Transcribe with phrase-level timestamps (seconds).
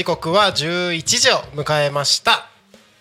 [0.00, 2.48] 時刻は11時を迎えました。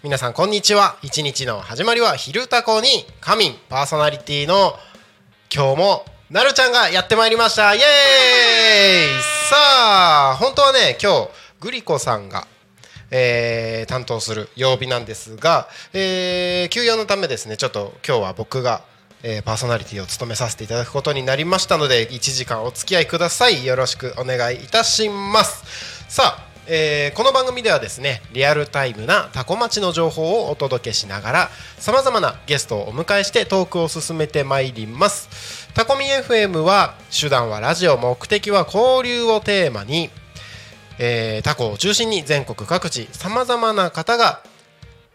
[0.04, 0.98] 皆さんこんにちは。
[1.02, 3.56] 一日の始まりは昼タコに仮眠。
[3.70, 4.74] パーソナリティの
[5.50, 7.74] 今日もなるちゃんがやってまいりました。
[7.74, 9.22] イエーイ。
[9.50, 11.30] さあ本当はね今日
[11.62, 12.46] グリコさんが
[13.12, 18.82] えー担当する曜日なんですが、えー休養のためですねちょっと今日は僕が、
[19.24, 23.66] えーパーソナリティを務めさせていただくことになりましたので1時間お付き合いください。
[23.66, 26.04] よろしくお願いいたします。
[26.10, 35.68] さあえーこの番組ではですねリアルタイムなタコ町の情報をお届けしながらさまざまなゲストをお迎えしてトークを進めてまいります。
[35.74, 40.12] タコミ FM は手段はラジオ目的は交流をテーマに
[41.00, 44.44] えータコを中心に全国各地さまざまな方が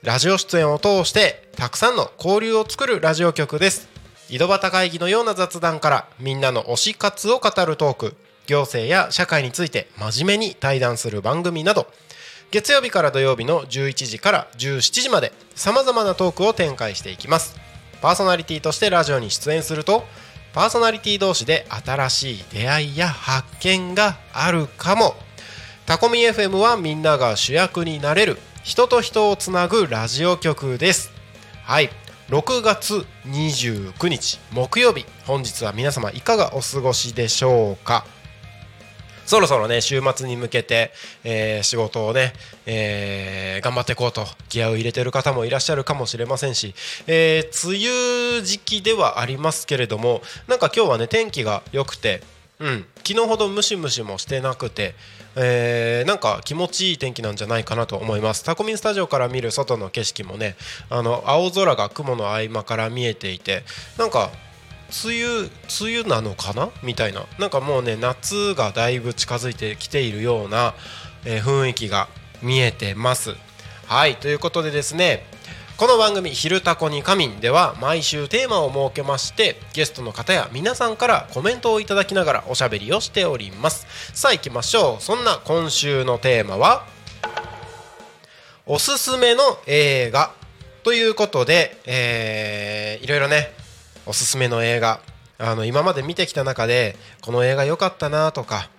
[0.02, 3.88] ラジオ出演を通してたくさんの交流を作るラジオ局です。
[4.28, 8.16] 井戸端会議のような雑談からみんなの推し活を語るトーク。
[8.46, 11.86] 行政や社会について真面目に対談する番組など
[12.50, 17.56] 月曜日から土曜日の11時から17時までさまざまなトークを展開していきます。
[18.00, 20.04] パーソナリティとしてラジオに出演すると
[20.52, 25.14] パーソナリティ同士で新しい出会いや発見があるかも。
[25.86, 31.10] タコミ FM はみんなが主役になれる人と人をつなぐラジオ局です。
[31.64, 31.90] はい。
[32.28, 35.04] 6月29日木曜日。
[35.26, 38.06] 本日は皆様いかがお過ごしでしょうか？
[39.26, 40.92] そろそろね週末に向けて、
[41.24, 42.32] えー仕事をね、
[42.66, 46.74] えー頑張っていこうとギアを入れてる方もいらっしゃるかもしれませんし、
[47.06, 52.22] えー梅雨時期ではありますけれどもなんか今日はね天気が良くて
[52.60, 54.94] うん、昨日ほどムシムシもしてなくて、
[55.34, 58.44] えーなんか気持ちいい天気なんじゃないかなと思います。
[58.44, 60.56] タコミンスタジオから見る外の景色もね
[60.88, 63.64] あの青空が雲の合間から見えていて
[63.98, 64.30] なんか
[65.04, 65.50] 梅雨
[65.80, 66.70] 梅雨なのかな？
[66.82, 67.26] みたいな。
[67.38, 70.74] なんかもうね夏がだいぶ近づいてきているような、
[71.24, 72.08] えー雰囲気が
[72.42, 73.34] 見えてます。
[73.86, 75.26] はいということでですね
[75.76, 83.86] この番組「昼タコに仮眠」では毎週テーマを設けましてゲストの方や皆さんからコメントをいただきながらおしゃべりをしております。
[84.14, 85.02] さあ行きましょう。
[85.02, 86.86] そんな今週のテーマは
[88.66, 90.32] おすすめの映画。
[90.84, 93.52] ということで、えーいろいろね
[94.06, 95.00] おすすめの映画。
[95.38, 98.70] あの今まで見てきた中でこの映画良かったなとか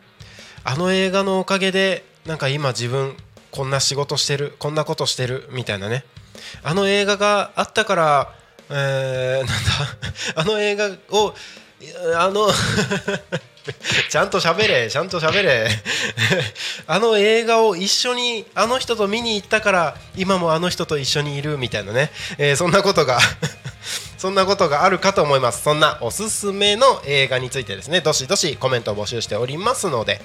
[0.64, 3.18] あの映画のおかげでなんか今自分
[3.52, 6.06] こんな仕事してるこんなことしてるみたいなね。
[6.64, 8.34] あの映画があったから、
[8.70, 9.54] えーなんだ
[10.42, 11.36] あの映画を
[12.18, 12.50] あの
[14.10, 15.70] ちゃんと喋れちゃんと喋れ。
[16.88, 23.20] あの映画を一緒にあの人と見に行ったから今もあの人と一緒にいるみたいなね、えーそんなことが。
[24.26, 25.62] そんなことがあるかと思います。
[25.62, 28.02] そんなおすすめの映画についてですね。
[28.02, 30.20] どしどしコメントを募集しておりますので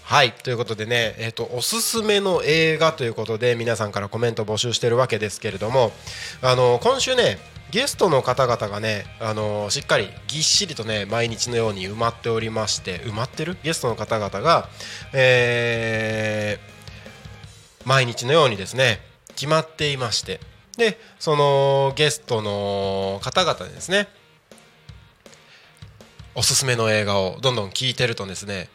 [0.04, 5.92] はいということでね、えー、とおすすめの映画ということで皆さんからコメント募集してるわけですけれども
[6.40, 7.36] あの今週ね
[7.70, 13.56] ゲストの方々がねあのしっかりぎっしりとね毎日のように埋まっておりまして埋まってる？
[13.62, 14.68] ゲストの方々が、
[15.12, 16.78] えー
[17.86, 20.40] 毎日のようにですね決まっていまして。
[20.76, 24.08] でそのゲストの方々ですね
[26.34, 28.68] おすすめの映画をどんどん聞いてるとですね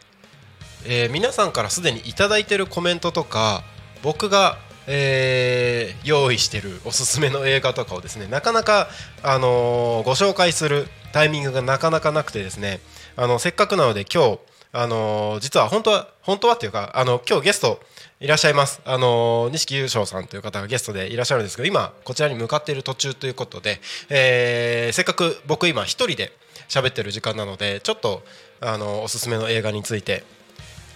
[0.85, 3.63] えー皆さんからすでにいただいてるコメントとか
[4.01, 4.57] 僕が、
[4.87, 8.89] えー用意してるおすすめの映画とかをですねなかなか、
[9.21, 12.79] あのーご紹介するタイミングがなかなかなくてですね
[13.15, 14.39] あのせっかくなので今日、
[14.71, 17.79] あのー実は本当は本当はっていうかあの今日ゲスト
[18.19, 18.81] いらっしゃいます。
[18.85, 26.31] あの錦優勝さんという方がゲストでいらっしゃるんですけど今こちらに向かっている途中ということで、えせっかく僕今一人で
[26.69, 28.23] 喋ってる時間なのでちょっと
[28.61, 30.23] あのおすすめの映画について、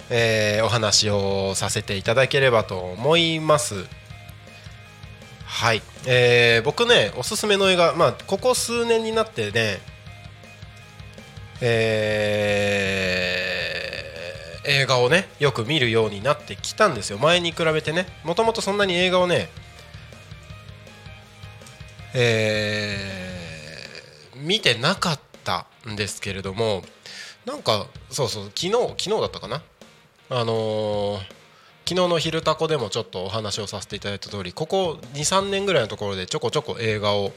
[0.10, 3.86] えーお話をさせていただければと思います。
[5.46, 9.80] はい、えー僕ねおすすめの映画、まあ、ここ数年になってね、
[11.62, 17.18] えー映画をねよく見るようになってきたんですよ。
[17.20, 18.06] 前に比べてね。
[18.26, 19.50] もともとそんなに映画をね
[22.14, 26.84] えー見てなかったんですけれども
[27.46, 29.64] なんかそうそう昨日昨日だったかな？
[30.30, 31.20] あのー
[31.90, 37.32] 昨日の「昼タコ」でもちょっとお話をさせていただいた通りここ23年ぐらいのところでちょこちょこ映画を、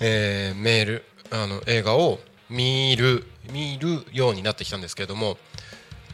[0.00, 2.18] えーメールあの映画を
[2.50, 5.38] 見る見るようになってきたんですけれども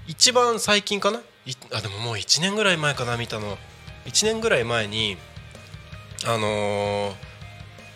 [0.07, 1.21] 一番最近かな？
[1.73, 3.57] あでももう1年ぐらい前かな見たの。
[4.05, 5.17] 1年ぐらい前に
[6.27, 7.15] あのー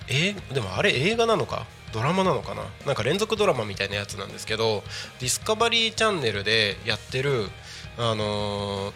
[0.09, 1.67] えーでもあれ映画なのか？
[1.93, 2.65] ドラマなのかな？
[2.87, 4.83] なんか連続ドラマみたいなやつなんですけど
[5.21, 7.51] ディスカバリーチャンネルでやってる
[7.99, 8.95] あのー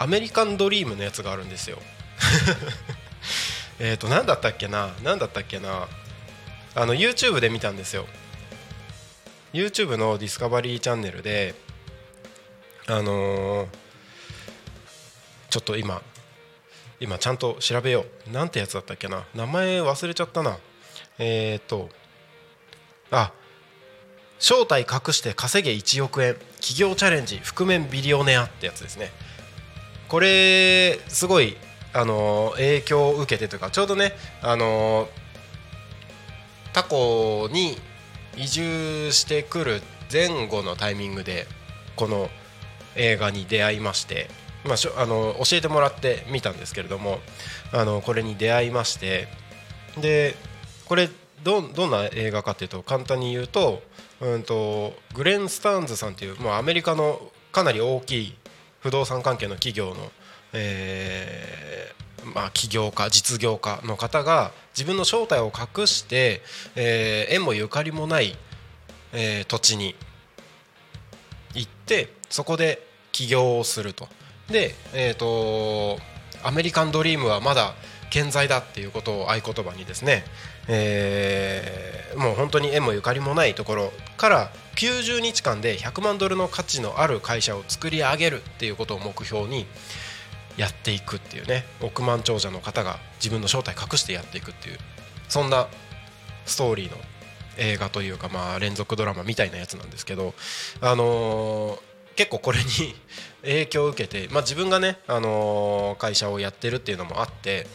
[0.00, 1.78] アメリカンドリームのやつがあるんですよ。
[3.80, 4.94] えっと何だったっけな？
[5.02, 5.88] 何だったっけな？
[6.76, 8.06] あの YouTube で見たんですよ。
[9.52, 11.56] YouTube のディスカバリーチャンネルで
[12.86, 13.68] あのー
[15.50, 16.00] ちょっと今
[17.00, 18.30] 今ちゃんと調べよう。
[18.30, 19.24] なんてやつだったっけな？
[19.34, 20.58] 名前忘れちゃったな。
[21.18, 21.90] えっ、と
[23.10, 23.32] あ
[24.38, 26.36] 正体隠して稼げ1億円。
[26.60, 29.10] 企業チャレンジ覆面ビリオネアってやつですね。
[30.08, 31.56] これすごい
[31.92, 34.12] あの影響を受けてというかちょうどね
[34.42, 35.08] あの
[36.72, 37.76] タコに
[38.36, 39.82] 移住してくる
[40.12, 41.46] 前後のタイミングで
[41.96, 42.28] この
[42.96, 44.28] 映画に出会いまして、
[44.64, 47.18] まあ、しょあの教えてもらって見たんですけれども
[47.72, 49.28] あのこれに出会いまして
[50.00, 50.34] で
[50.86, 51.08] これ
[51.42, 53.82] どどんな映画かというと簡単に言うと,、
[54.20, 57.20] うん、とグレン・スターンズさんという、まあ、アメリカの
[57.52, 58.34] かなり大きい
[58.80, 60.10] 不動産関係の企業の、
[60.52, 66.42] えーまあ、起業家実業家の方が自分の正体を隠して、
[66.76, 68.36] えー縁もゆかりもない、
[69.12, 69.94] えー土地に
[71.54, 74.08] 行ってそこで起業をすると。
[74.48, 75.98] で、えー、と
[76.42, 77.74] アメリカンドリームはまだ
[78.10, 80.24] 健在だっていうことを合言葉にですね、
[80.68, 89.66] えーもう本当に縁もゆかりもないところから90日間で100万ドルの価値のある会社を作り上げるっていうことを目標に
[90.56, 94.78] やっていくっていうね億万長者の方が自分の正体隠してやっていくっていう
[95.28, 95.68] そんな
[96.46, 96.96] ストーリーの
[97.58, 100.34] 映画というか、まあ、連続ドラマみたいなやつなんですけど、
[100.80, 101.78] あのー
[102.16, 102.64] 結構これに
[103.42, 107.68] 影響を受けて、まあ、自分がね、あのー会社をやってるっていうのもあって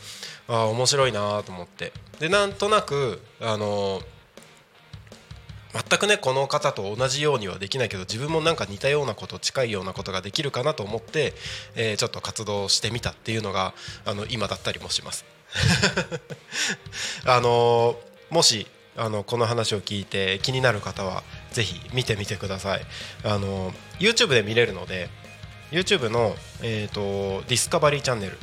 [0.47, 4.13] あー面白いなと思ってでなんとなく、あのー
[5.73, 11.33] 全くねこの方と同じようにはできないけど自分もなんか似たようなこと近いようなことができるかなと思って、
[11.75, 13.73] えーちょっと活動してみたっていうのが
[14.05, 15.25] あの今だったりもします。
[17.25, 17.97] あの
[18.29, 22.85] もしあのこの話を聞いて気になる方はぜひ見てみてください。
[23.23, 25.09] あの YouTube で見れるので
[25.71, 28.37] YouTube の、えー、とディスカバリーチャンネル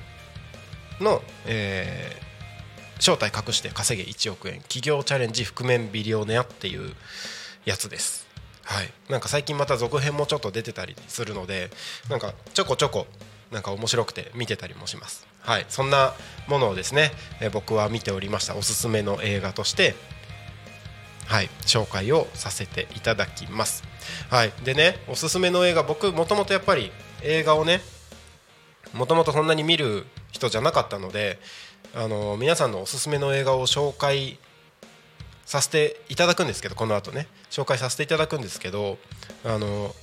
[1.00, 2.30] の、えー
[3.00, 6.92] 正体隠して稼げ1億円企業チャレンジ覆面ビリオネアっていう
[7.64, 8.26] やつです。
[8.62, 11.70] はい、なんか最近また続編もちょっと出てたりするので
[12.10, 13.06] なんかちょこちょこ
[13.50, 15.26] なんか面白くて見てたりもします。
[15.40, 16.12] はい、そんな
[16.46, 19.94] ものをですね、えー僕は見ておりましたおすすめの映画として
[21.26, 23.84] はい、紹介をさせていただきます。
[24.30, 26.90] はい、でね、おすすめの映画、僕もともとやっぱり
[27.22, 27.80] 映画をね、
[28.92, 31.38] もともとそんなに見る人じゃなかったので、
[31.94, 34.38] あの皆さんのおすすめの映画を紹介
[35.44, 38.98] させていただくんですけど、この後ね、紹介させていただくんですけど、
[39.44, 39.94] あの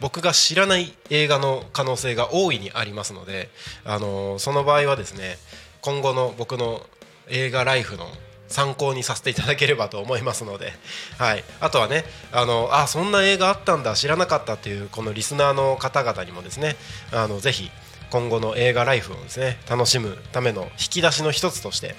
[0.00, 3.48] 僕が知らない映画の可能性が大いにありますので、
[3.84, 5.36] あのその場合はですね、
[5.80, 6.86] 今後の僕の
[7.28, 8.06] 映画ライフの
[8.52, 10.72] 参考にさせていただければと思いますので、
[11.18, 16.76] はい、あとはねあのあそんな映画あったんだ知らなかったっていうこのリスナーの方々にもですね
[17.12, 17.70] あのぜひ
[18.12, 21.94] 今後の映画ライフをですね楽しむための引き出しの一つとして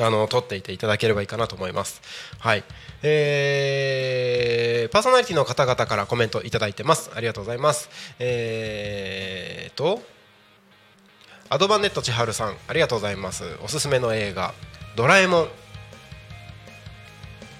[0.00, 2.02] あの撮っていていただければいいかなと思います。
[2.40, 2.64] はい、
[3.04, 7.12] えーパーソナリティの方々からコメントいただいてます。
[7.14, 7.88] ありがとうございます。
[8.18, 10.02] えー、と
[11.48, 13.44] アドバンネット千春さんありがとうございます。
[13.62, 14.52] おすすめの映画
[14.96, 15.48] ドラえもん。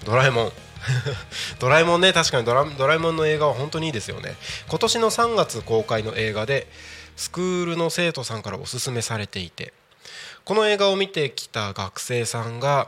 [0.05, 0.51] ドラえもん。
[1.59, 4.35] ドラえもんね確かにドラドラえもんの映画は本当にいいですよね
[4.69, 6.67] 今年の3月公開の映画で
[7.19, 9.73] スクールの生徒さんからおすすめされていて
[10.45, 12.87] この映画を見てきた学生さんが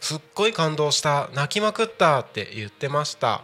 [0.00, 3.42] すっごい感動した泣きまくったって言ってました。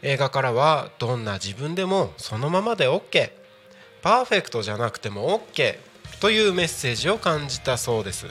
[0.00, 3.30] 映画からはどんな自分でもそのままで OK
[4.00, 5.76] パーフェクトじゃなくても OK
[6.20, 8.26] というメッセージを感じたそうです。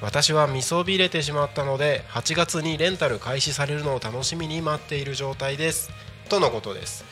[0.00, 5.90] 私は見そびれてしまったので8月にレンタル開始されるのを楽しみに待っている状態です。
[6.30, 7.04] とのことです。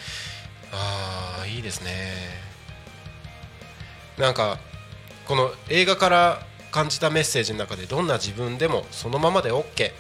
[0.73, 2.48] あーいいですね。
[4.19, 4.59] なんか
[5.27, 9.93] この映画から感じたメッセージの中でどんな自分でもそのままで OK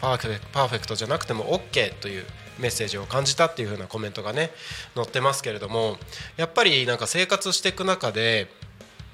[0.00, 2.24] パーフェパーフェクトじゃなくても OK という
[2.58, 4.50] メッセージを感じたっていう風なコメントがね
[4.94, 5.96] 載ってますけれども
[6.36, 8.48] やっぱりなんか生活していく中で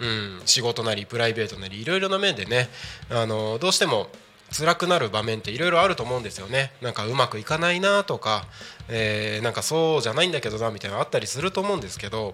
[0.00, 2.68] うん、仕事なりプライベートなりいろいろな面でね
[3.10, 4.08] あのどうしても
[4.50, 6.72] 辛くなる場面っていろいろあると思うんですよね。
[6.80, 8.46] なんかうまくいかないなとか、
[8.88, 12.32] えーなんかそうじゃないんだけどなみたいなのあったりすると思うんですけど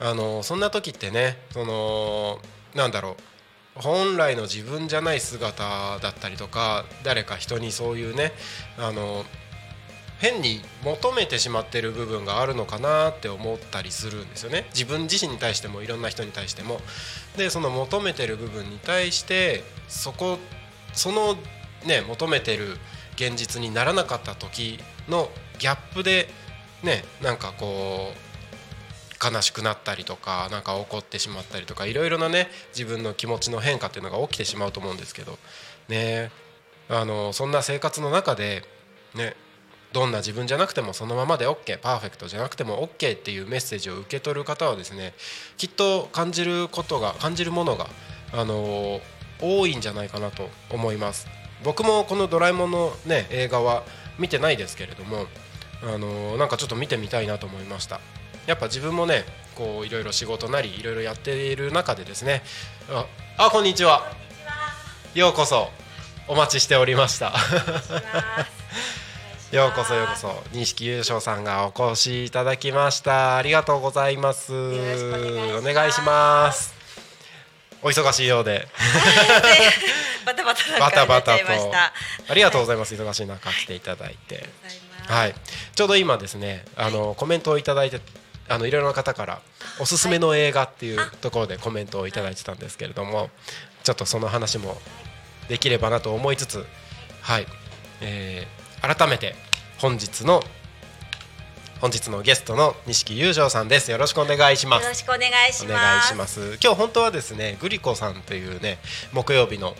[0.00, 2.38] あのそんな時ってねその
[2.74, 3.16] なんだろ
[3.76, 8.32] う本来の自分じゃない姿だったりとか誰か人にそういうね
[8.78, 9.24] あの
[10.18, 14.66] 変に求めてしまってる部分があるのかなって思ったりするんですよね。
[14.74, 16.80] 自分自身に対してもいろんな人に対しても。
[17.38, 20.38] でその求めてる部分に対してそこ
[20.92, 21.36] その
[21.86, 22.76] ね求めてる
[23.14, 24.78] 現実にならなかった時
[25.08, 26.28] のギャップで
[26.82, 28.29] ねなんかこう
[29.22, 35.38] 悲しくなったりとかなんか怒ってしまったりとかいろいろなね自分の気持ちの変化っていうのが起きてしまうと思うんですけど
[35.88, 36.30] ね
[36.88, 38.62] あのそんな生活の中で
[39.14, 39.34] ね
[39.92, 45.12] どんな自分じゃなくてもそのままで OK パーフェクトじゃなくても OK っていうメッセージを受け取る方はですね
[45.56, 47.88] きっと感じることが感じるものが
[48.32, 49.00] あの
[49.40, 51.26] 多いんじゃないかなと思います。
[51.64, 53.84] 僕もこの「ドラえもん」のね映画は
[54.18, 55.26] 見てないですけれども
[55.82, 58.00] あのなんかちょっと見てみたいなと思いました。
[58.46, 62.42] やっぱ自分もねこういろいろ仕事なりいろいろやっている中でですね
[62.88, 63.06] あ
[63.38, 64.02] あこんにちは。
[65.14, 65.68] ようこそ
[66.28, 67.32] お待ちしておりました。
[69.50, 73.36] ようこそようこそ錦優勝さんがお越しいただきました。
[73.36, 74.52] ありがとうございます。
[74.54, 76.72] おお願いします。
[77.82, 78.68] お忙しいようで。
[80.24, 81.44] バタバタバタバタと。
[82.28, 82.94] ありがとうございます。
[82.94, 84.48] 忙しい中来ていただいて。
[85.08, 85.34] ははい。
[85.74, 88.00] ちょうど今ですねあのコメントをいただいて
[88.50, 89.40] あのいろいろな方から
[89.78, 93.30] おすすめの映画っていうところでコメントをいただいてたんですけれども
[93.84, 94.76] ちょっとその話も
[95.48, 96.66] できればなと思いつつ
[97.22, 97.46] はい、
[98.02, 99.34] えー改めて
[99.78, 100.42] 本日の
[101.82, 103.90] 本日のゲストの錦裕丈さんです。
[103.90, 104.82] よろしくお願いします。
[104.84, 105.72] よろしくお願いします。
[105.72, 106.58] お願いします。
[106.62, 108.78] 今日本当はですねグリコさんというね
[109.12, 109.74] 木曜日の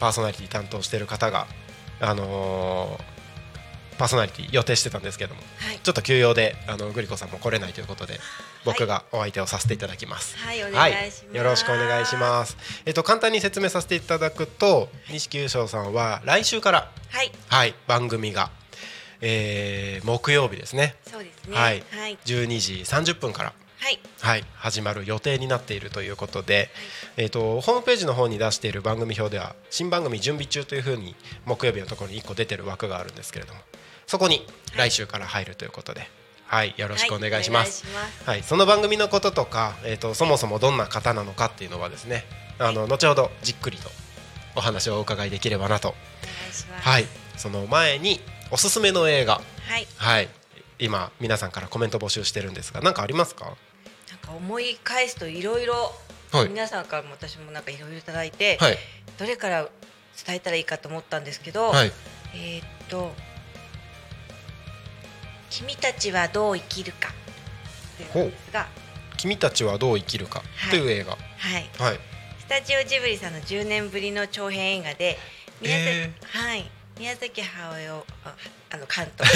[0.00, 1.46] パーソナリティ担当している方が
[2.00, 3.17] あのー
[3.98, 5.78] パーソナリティ予定してたんですけどもはい。
[5.82, 8.18] ちょっと休養であのグリコさんも来れないということで
[8.64, 10.36] 僕がお相手をさせていただきます。
[10.38, 10.66] はいよ
[11.42, 12.56] ろしくお願いします。
[12.86, 17.32] えっと簡単に説明させていただくと錦優勝さんは来週からはい。
[17.48, 18.50] はい番組が、
[19.20, 20.94] えー木曜日ですね。
[21.10, 21.56] そうですね。
[21.56, 21.82] はい。
[21.90, 22.18] はい。
[22.24, 24.00] 12時30分からはい。
[24.20, 26.68] はい、始まる予定になっているということで、
[27.16, 31.14] えー、とホームページの方に出している番組表では新番組準備中というふうに
[31.46, 33.60] 木曜日のところに1個出てる枠があるんですけれども
[34.08, 36.08] そこに来週から入るということで、
[36.46, 37.84] はい、よろしくお願いします。
[37.86, 42.24] はいいはい、その番組のこととか、えー、とそもそもどんな方なのかっていうのはですね
[42.58, 43.90] あの後ほどじっくりと
[44.56, 45.94] お話をお伺いできればなと、
[46.80, 47.04] はい、
[47.36, 49.40] その前におすすめの映画、は
[49.78, 49.86] い。
[49.98, 50.28] はい、
[50.78, 53.44] 今皆さんからコメント募集してるんですが何かありますか？
[53.44, 53.54] なん
[54.20, 55.92] か思い返すといろいろ
[56.32, 56.48] はい。
[56.48, 58.78] 皆さんからも私もなんかいろいろいただいてはい。
[59.18, 59.68] どれから
[60.26, 61.92] 伝えたらいいかと思ったんですけどはい。
[62.34, 63.12] えーっと
[65.50, 67.12] 君たちはどう生きるか。
[68.12, 68.26] という。
[68.28, 68.66] んですが。
[69.16, 70.42] 君たちはどう生きるか。
[70.56, 70.70] はい。
[70.70, 71.16] という映画、は
[71.58, 71.68] い。
[71.78, 72.00] はい、
[72.38, 75.18] スタジオジブリさんの10年ぶりの長編映画で
[75.60, 76.12] 宮崎,、え。
[76.22, 78.34] はい、宮崎駿あ
[78.70, 79.28] あの監督。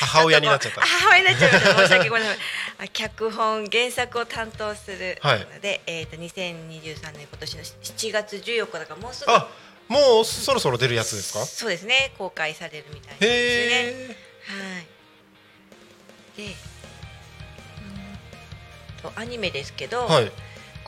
[0.00, 0.80] 母親になっちゃった。
[0.82, 1.76] あ母親になっちゃいました。
[1.76, 2.84] 申し訳ございません。
[2.84, 5.40] あ脚本原作を担当するはい。
[5.40, 9.32] ので、えー、と2023年今年の7月14日だからもうすぐ。
[9.32, 9.48] あ
[9.88, 14.27] もうそろそろ出るやつですかそうですね公開されるみたいですよね。
[14.48, 14.86] はい。
[16.36, 16.48] で、う
[19.08, 20.32] んとアニメですけど、はい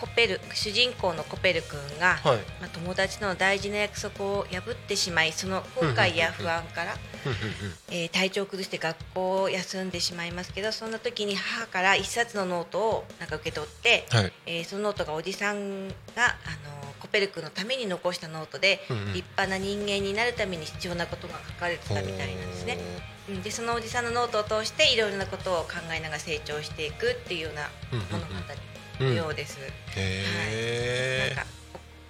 [0.00, 2.38] コペル主人公のコペル君が、はい。
[2.60, 6.94] まあ、友達との大事な約束を破ってしまいその後悔や不安から、
[7.90, 14.32] えー体調を崩して学校を休んでしまいますけどそんな時に母から一冊のノートをなんか受け取って、はい。
[14.46, 16.28] えーそのノートがおじさんがあ
[16.84, 19.12] のコペル君のために残したノートで、うんうん。
[19.12, 22.78] 立派な人間になるために必要なことが書かれてたみたいなんですね。
[23.28, 23.32] う。
[23.32, 23.42] ん。
[23.42, 27.68] でそのおじさんのノートを通していろいろなことを考えながら成長していくっていうような
[28.10, 28.34] 物語。
[28.34, 29.58] のようです。
[29.96, 31.50] へなんか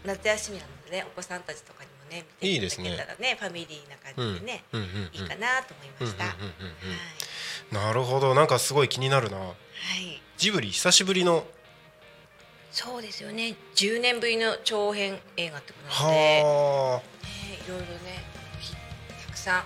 [0.04, 4.64] お夏休みなのでねお子さんたちとかにもね見ていただけたらねファミリーな感じでね、
[5.12, 6.36] いいかなと思いました。
[7.74, 8.34] なるほど。
[8.34, 9.38] なんかすごい気になるな。
[9.38, 10.20] はい。
[10.36, 11.44] ジブリ久しぶりの
[12.72, 13.56] そうですよね。
[13.74, 17.02] 10年ぶりの長編映画ってことなので、ね、は
[17.66, 18.24] いろいろね
[18.60, 18.72] ひ
[19.26, 19.64] たくさん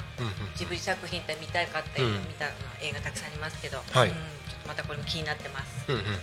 [0.57, 2.47] ジブリ作品って見たかったり、うん見た
[2.83, 4.09] 映画たくさんありますけど、はい。
[4.09, 4.21] うん、ちょ
[4.59, 5.85] っとまたこれも気になってます。
[5.89, 6.15] うんうんうんうん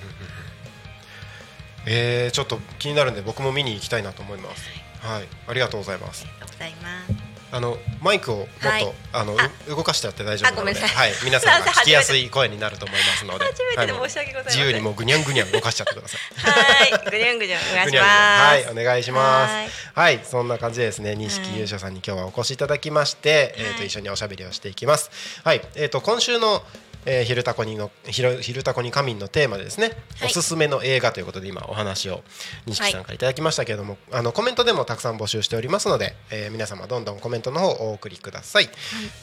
[1.85, 4.69] えー、ちょっと気になるんで僕も見に行きたいなと思います。
[5.01, 5.27] はい。
[5.47, 6.25] ありがとうございます。
[6.25, 7.31] ありがとうございます。
[7.53, 9.35] あのマイクをもっと、はいあの
[9.67, 11.11] 動かしてやって大丈夫なのではい。
[11.25, 13.45] 皆さんが 聞きやすい声になると思いますので。
[13.45, 14.09] 初めてではい。
[14.09, 14.59] 申し訳ございません。
[14.59, 16.91] 自由にもうぐにゃんぐにゃん動かしちゃってください。
[16.91, 17.59] はい、ぐりゅんぐりゅん。
[17.59, 18.05] お願いします。
[18.05, 18.67] はい。
[18.69, 19.53] お願いします。
[19.53, 19.69] はい。
[19.95, 20.19] はい。
[20.23, 25.11] そんな感じでですね錦優勝さんに今日はお越しいただきまして、えー、とはい一緒におしゃべりをしていきます。
[25.43, 25.61] はい。
[25.75, 26.63] えー、と今週の
[27.05, 30.27] えー、昼タコにの昼タコに仮眠のテーマでですね、はい。
[30.27, 32.23] おすすめの映画ということで今お話を
[32.65, 38.69] 錦さんからいただきましたけれども、あのコメントでもたくさん募集しておりますので、えー皆様どんどんコメントの方をお送りください、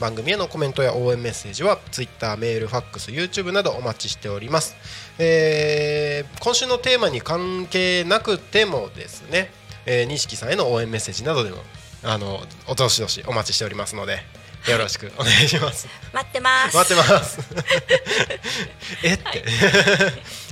[0.01, 4.77] 番組へのコメントや応援メッセージは Twitter メールファックス YouTube などお待ちしております、
[5.19, 9.51] えー今週のテーマに関係なくてもですね
[9.87, 11.57] えー錦、さんへの応援メッセージなどでも
[12.03, 14.19] あのおどしどしお待ちしておりますので
[14.67, 16.77] よろしくお願いします、待ってます。
[16.77, 17.39] 待ってます。
[19.03, 19.15] え？
[19.15, 19.45] って、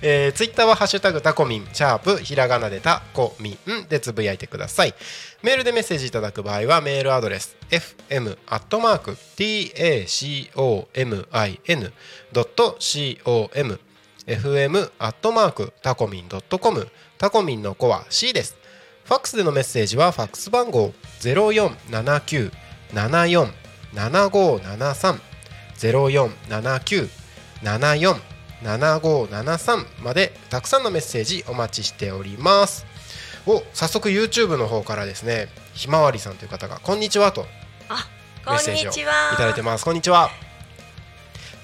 [0.03, 4.95] えー、ツイッターはハッシュタグタコミンシャープひらがなでタコミンでつぶやいてください。
[5.43, 11.93] メールでメッセージいただく場合はメールアドレス fm アットマーク t a c o m i n
[12.33, 13.81] ドット c o m
[14.27, 16.88] fm アットマークタコミンドットコム
[17.19, 18.57] タコミンの子は C です。
[19.05, 22.51] ファックスでのメッセージはファックス番号ゼロ四七九
[22.92, 25.20] 七四七五七三
[25.77, 27.09] ゼロ四七九
[27.62, 28.20] 七四
[28.62, 32.87] 七五七三までたくさんのメッセージお待ちしております。
[33.46, 37.46] お早速 YouTube の方からですねひまわりさんという方がこんにちはと
[37.88, 38.09] あ、
[38.44, 39.05] メッセージをい。
[39.37, 39.85] ただいてます。
[39.85, 40.31] こんにちは。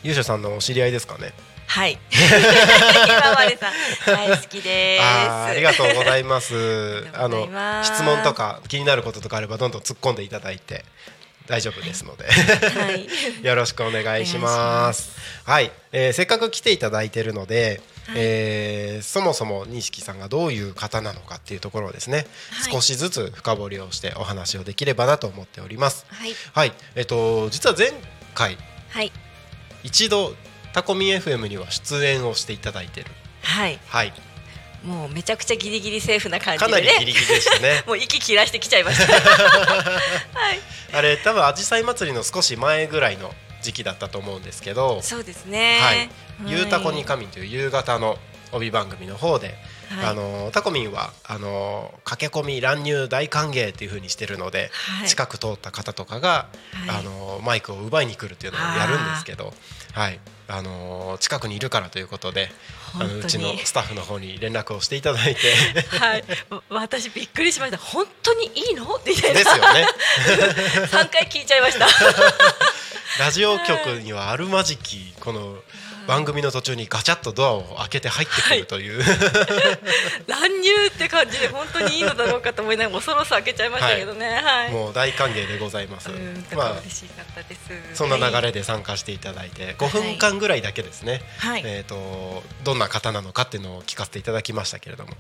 [0.05, 1.33] ゆうしょさんのお知り合いですかね？
[1.67, 1.99] はい。
[2.13, 3.73] 今までさん
[4.07, 5.03] 大好きです。
[5.03, 7.05] あーありがとうございます。
[7.15, 7.49] ああの
[7.83, 10.85] 質問とか気になることとかあればどんどん突っ込んでいただいて
[11.53, 13.07] 大丈夫ですので、はい。
[13.45, 15.13] よろしくお願いします。
[15.45, 17.83] はい、えーせっかく来ていただいているので、
[18.15, 26.07] えーそもそも錦さんがどういう方なのかっていうところをですね、はい少しずつ深掘りをしてお話をできればなと思っております。
[26.09, 26.35] はい。
[26.55, 27.93] はい、えっ、と実は前
[28.35, 28.57] 回
[28.89, 29.13] はい。
[29.83, 30.35] 一度
[30.73, 33.09] タコミ FM には出演をしていただいてる。
[33.43, 33.79] はい。
[33.89, 34.15] はい、
[34.85, 36.93] もうめちゃくちゃギリギリセーフな感じかなでね。
[37.01, 37.83] りギリギリでしたね。
[37.87, 39.13] もう息切らしてきちゃいました。
[39.15, 39.21] は
[40.53, 40.61] い。
[40.93, 45.79] あれ多分アジサイ祭りの少し前ぐらいの時期だったと思うんですけど、そうですね。
[45.81, 46.09] はい、
[46.47, 48.19] ゆうたこに神という夕方の
[48.51, 49.55] 帯番組の方で、
[49.97, 56.49] はいあのタコミンはあの駆け込み乱入大歓迎っていう風にしてるので、はい近く通った方とかが、は
[56.87, 59.53] いあのマイクを奪いに来るっていうのをやるんですけど、
[59.93, 62.51] はい、あの近くにいるからということで、
[62.95, 65.41] あのうちのスタッフの方に連絡をしていただいて
[65.99, 66.25] はい。
[66.51, 67.79] わ私びっくりしました。
[67.79, 68.85] 本当にいいの？
[69.07, 69.39] みたいな。
[69.39, 69.87] ですよね。
[70.89, 71.87] 三回聞いちゃいました。
[73.19, 75.57] ラジオ局にはあるまじきこの
[76.07, 79.03] 番組の途中にガチャッとドアを開けて入ってくるという、
[80.27, 84.41] 乱入って感じで本当にいいのだろうかと思いながら恐ろしさ開けちゃいましたけどね。
[84.43, 84.71] はい。
[84.71, 86.11] もう大歓迎でございます。
[86.11, 87.61] うん、とまあか嬉しかったです。
[87.95, 95.13] そんな流はいれで参加していただいて5分間ぐらいだけですね、はいえー、とどんな方なのかっていうのを聞かせていただきましたけれども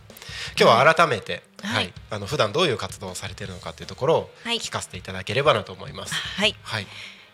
[0.58, 6.14] 今日は改めて、はいはいあの普段どういう活動をされているのかっていうところをはい聞かせていただければなと思います。
[6.14, 6.54] はい。
[6.62, 6.86] はい、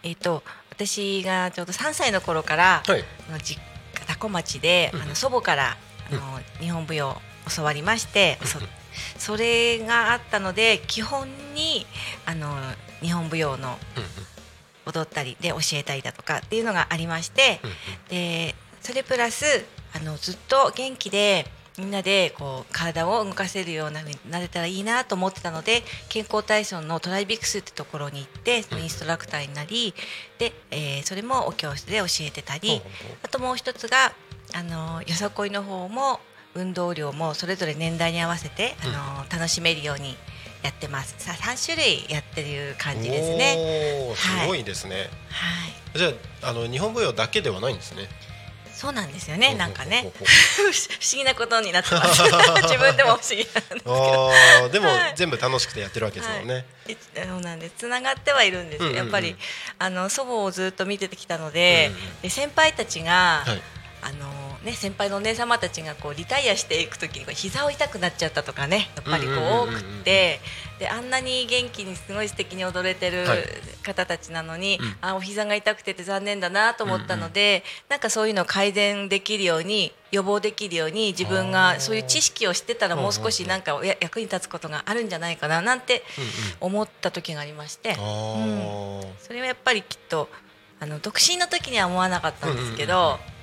[0.02, 0.42] えっ、と
[0.78, 3.04] 私がちょうど3歳の頃から、はい。
[3.28, 3.60] あの実
[3.94, 5.76] 家多古町で、あの祖母から
[6.10, 6.20] あの、
[6.60, 7.16] 日本舞踊を
[7.54, 8.58] 教わりまして、そ
[9.18, 11.86] それがあったので基本に
[12.26, 12.56] あの
[13.00, 13.76] 日本舞踊の
[14.86, 17.60] 踊ったりで教えたりだとかっていうのがありまして、
[18.08, 19.44] でそれプラス
[19.94, 21.46] あのずっと元気で
[21.78, 23.94] みんなでこう体を動かせるように
[24.30, 29.94] なれたらいいなと思ってたので健康体操のトライビックスってところに行ってインストラクターになり
[30.38, 32.82] で、えーそれもお教室で教えてたり
[33.22, 34.12] あともう一つが
[34.54, 36.20] あのよさこいの方も
[36.54, 38.90] 運動量もそれぞれ年代に合わせて、うん。
[38.90, 40.16] あの楽しめるように
[40.62, 41.14] やってます。
[41.18, 44.14] さあ3種類やってる感じですね。
[44.16, 45.98] すごいですね、はい。
[45.98, 46.08] じゃ
[46.42, 48.08] ああの日本舞踊だけではないんですね
[48.78, 50.12] そうなんですよねなんかね。
[50.14, 50.72] 不思
[51.10, 52.22] 議なことになってます。
[52.62, 55.14] 自分でも不思議なんですでもはい。
[55.16, 56.96] 全部楽しくてやってるわけですもんね、い。
[57.12, 57.74] そうなんです。
[57.76, 58.84] つながってはいるんです。
[58.92, 59.34] やっぱり
[59.80, 61.90] あの祖母をずっと見てきたので、
[62.22, 63.44] で先輩たちが、
[64.64, 70.40] ね先輩のお姉様たちがこうリタイアしていくときにこう膝を痛くなっちゃったとかね、やっぱりこううんうんうんうん多くって、
[70.78, 73.38] であんなに元気にすごい素敵に踊れてるはい
[73.88, 74.96] 方たちなのに、うん。
[75.00, 86.02] あお膝が痛くてて残念だなと思ったので、なんかそういうのを改善できるように予防できるように自分がそういう知識を知ってたらもう少しなんかや役に立つことがあるんじゃないかななんて
[86.60, 89.06] 思った時がありまして、あー。
[89.20, 90.28] それはやっぱりきっと
[90.80, 93.37] あの独身の時には思わなかったんですけど、うんうんうん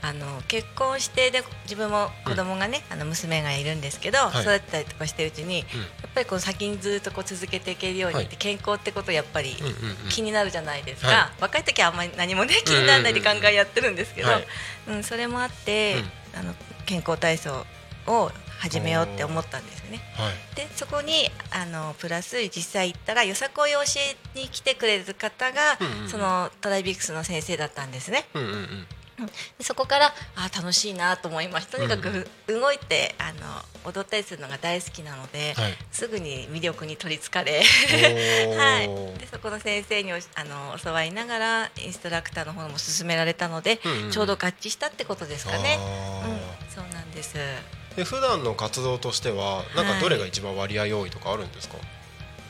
[0.00, 4.42] あの結婚してで自分も子供がね、あの娘がいるんですけど、はい。
[4.42, 5.66] 育てたりとかしてるうちに、やっ
[6.14, 8.36] ぱりこの先にずっとこう続けていけるようにって、はい。
[8.36, 9.72] 健康ってことやっぱりうんうん
[10.04, 10.08] うん。
[10.08, 14.46] 気になるじゃないですか、は若い時はあんまり何もね気にならないでガンガンやってるんですけど、はい。
[14.88, 15.96] うん、それもあって、
[16.34, 16.54] あの
[16.86, 17.64] 健康体操
[18.06, 20.00] を始めようって思ったんですよね。
[20.14, 20.56] はい。
[20.56, 23.84] でそこにあのプラス実際行ったらよさこいを教
[24.34, 26.08] えに来てくれる方が、うんうんうん。
[26.08, 28.26] そのトライビックスの先生だったんですね。
[28.34, 28.58] うんうんうん。
[28.58, 28.97] で
[29.60, 31.78] そこからあ楽しいなと思いました。
[31.78, 35.72] とにかく動いてあの踊ったりするのが大好きなので、はい。
[35.90, 37.62] すぐに魅力に取りつかれ、
[38.56, 45.78] はい、でそこの先生におあの教わりながらインストラクターの方も勧められたので、うんうんちょうど合致したってことですかね。
[46.24, 47.34] うん、そうなんです。
[47.96, 51.76] で普段の活動としてはなんかどれが一番割合多いとかあるんですか、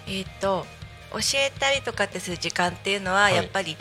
[0.07, 0.67] えー、と
[1.13, 3.37] 教えたりとかってする時間っていうのははい。
[3.37, 3.77] やっぱり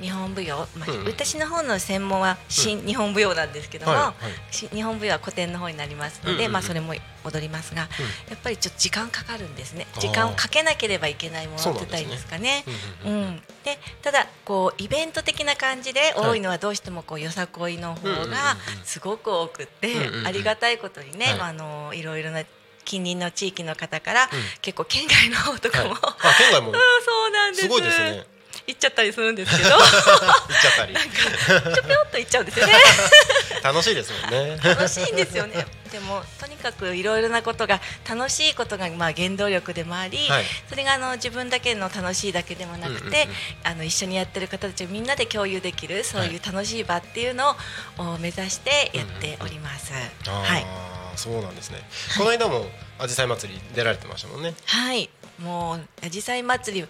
[0.00, 1.06] 日本舞踊、まあうんうん。
[1.06, 4.14] 私の方の専門は新日本舞踊なんですけども、はいは
[4.50, 4.54] い。
[4.54, 6.52] し日本舞踊は古典の方になりますので、うんうんうん。
[6.52, 7.88] まあ、それも踊りますが、や
[8.34, 9.86] っぱりちょっと時間かかるんですね。
[9.98, 12.64] 時間をかけなければいけないものってたらいいですかね。
[13.04, 16.40] うんうんうんうん、でただこうイベント的な感じで多い。
[16.40, 18.30] のはどうしてもこうよさこいの方うんうんうんうん。
[18.30, 20.26] がすごく多くって、うんうんうん。
[20.26, 21.34] ありがたいことにね、はい。
[21.38, 22.42] まあ、あのいろいろな
[22.84, 24.28] 近隣の地域の方から、ん。
[24.62, 26.68] 結構県外の方とかも、はい、あ県外も。
[26.72, 27.62] うんそうなんです。
[27.62, 28.24] すごいですね
[28.70, 29.70] 行っちゃったりするんですけど。
[29.70, 29.80] 行っ
[30.60, 30.94] ちゃったり。
[30.94, 32.72] ちょぴょっと行っちゃうんですよね。
[33.62, 34.58] 楽しいですもんね。
[34.62, 35.66] 楽しいんですよね。
[35.90, 40.44] でもとにかくいろいろなことが楽しいことがまあ原動力でもあり、はい。
[40.68, 43.26] それがあの自分だけの楽しいだけでもなくて、うんうんうん。
[43.64, 47.56] あの一緒にやってる方たちがみんなで共有できるそういう楽しい場っていうの
[47.98, 49.92] を目指してやっております。
[50.28, 50.66] ああ、はい、
[51.16, 51.82] そうなんですね。
[52.16, 52.66] この間も
[52.98, 54.54] アジサイ祭り出られてましたもんね。
[54.66, 56.86] はい、もうアジサイ祭り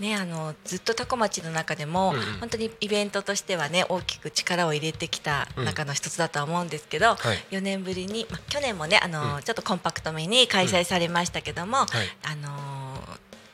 [0.00, 2.22] ね、あのずっと多古町の中でも、うんうん。
[2.40, 7.16] 本当にイベントとしてはね大きく力を入れてきた中の一つだとは思うんですけど、はい。
[7.50, 9.42] 4年ぶりに、まあ、去年もねあの、うん。
[9.42, 11.88] ちょっとコンパクトめに開催されましたけども、はい。
[12.24, 12.50] あの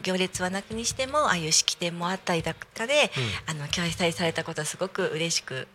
[0.02, 3.10] 行列はなくにしてもああいう式典もあったりだとかで、
[3.46, 5.68] あの開催されたことはすごく嬉しく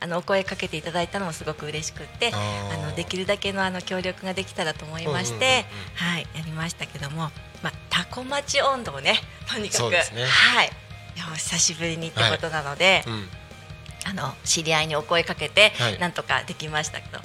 [0.00, 7.30] あのお声かけていただいたのもすごく嬉しくってあのできるだけのあの協力ができたらと思いまして、はいやりましたけども、
[7.62, 9.16] まあ、タコ町温度をね
[9.52, 9.98] とにかく、ね。
[10.26, 10.70] はい。
[11.36, 13.28] 久しぶりにってことなので、うん。
[14.06, 15.98] あの知り合いにお声かけて、はい。
[15.98, 17.18] なんとかできましたけど、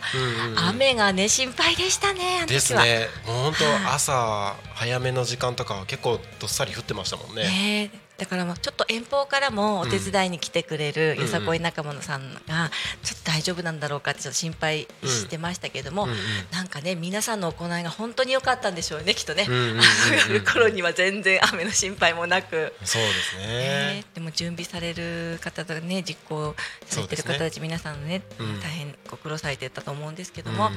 [0.68, 2.46] 雨がね心配でしたね。
[2.48, 3.08] ですね。
[3.26, 3.76] もう本当はい。
[3.96, 12.72] 朝早めの時間とかは結構どっさり降ってましたもんねだからもうちょっと遠方からもお手伝いに来てくれるんよさこい仲間さんが
[13.04, 16.08] ちょっと大丈夫なんだろうかってちょっと心配してましたけども、
[16.52, 22.74] なんかね皆さんの行いが本当に良かったんでしょうねきっとね、あの頃には全然雨の心配もなく。
[22.84, 23.48] そうですね。
[23.48, 28.60] ねでも準備される方とかね実行されてる方たち、皆さんのね、うん。
[28.62, 30.58] 大変ご苦労されてたと思うんですけどうん。
[30.58, 30.70] も、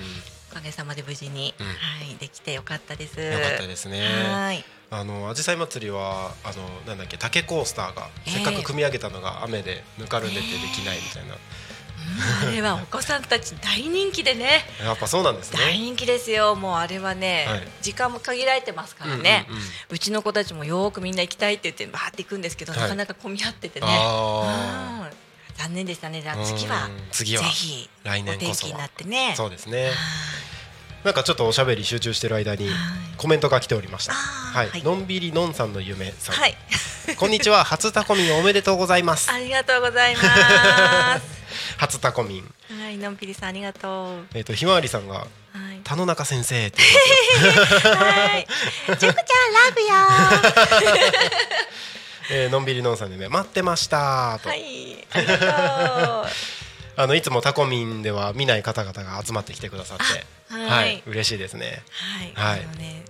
[0.51, 1.67] おかげさまで無事に、うん。
[1.67, 1.73] は
[2.13, 3.21] いできてよかったです。
[3.21, 4.03] よかったですね。
[4.33, 4.65] はい。
[4.91, 8.31] あの紫陽花祭りはあのなんだっけ竹コースターがええ。
[8.31, 11.41] せっかく組み上げたのが雨でぬかるんでてできないみたいな、うん
[12.43, 14.65] あれはお子さんたち大人気でね。
[14.83, 15.59] やっぱそうなんですね。
[15.61, 16.55] 大人気ですよ。
[16.55, 17.69] もうあれはね、はい。
[17.83, 19.63] 時間も限られてますからね、ううんうん。
[19.91, 22.81] うんちの子たちもよーくみんな行きたいって言ってバーって行くんですけど、はい。
[22.83, 23.87] なかなか混み合っててね
[25.59, 26.23] 残念でしたね。
[26.23, 26.93] じゃあ次はうん。
[27.11, 29.35] 次はぜひ来年こそになってね。
[29.37, 29.91] そうですね。
[31.05, 32.75] なんかちょっとおしゃべり集中してる間にはい。
[33.17, 34.13] コメントが来ておりました。
[34.13, 34.83] はい、はい。
[34.83, 36.55] のんびりのんさんの夢さん、はい。
[37.19, 39.31] こんにちは初タコミンおめでとうございます。
[39.33, 40.23] ありがとうございま
[41.19, 41.39] す。
[41.79, 42.55] 初タコミン。
[42.81, 44.27] はいのんぴりさんありがとう。
[44.35, 45.27] えっ、とひまわりさんがはい。
[45.83, 46.83] 田野中先生って
[47.83, 48.47] はい。
[48.87, 49.19] ジュクちゃんラ
[49.75, 49.89] ブよ
[52.31, 55.07] えーのんびりのんさんの夢待ってましたと、はい。
[55.13, 56.27] ありがとう。
[57.01, 60.05] あのいつもタコミンでは見ない方々が集まってきてくださって。
[60.53, 61.03] はい。
[61.07, 61.83] 嬉しいですね。
[62.35, 62.61] はい、はい。
[62.65, 63.05] あのね、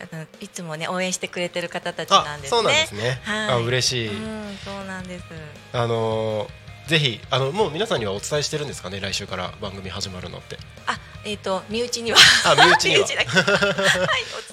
[0.00, 2.58] あのいつもね応援してくれてる方たちなんですね。
[2.58, 5.24] あそうなんですね、はい、あ嬉しい、うん、そうなんです。
[5.72, 9.00] あのーぜひあのもう皆さんにはお伝えしてるんですかね？
[9.00, 10.58] 来週から番組始まるのって。
[10.86, 13.06] あ、えっ、と身内には、あ身内には。
[13.08, 13.26] だけはい、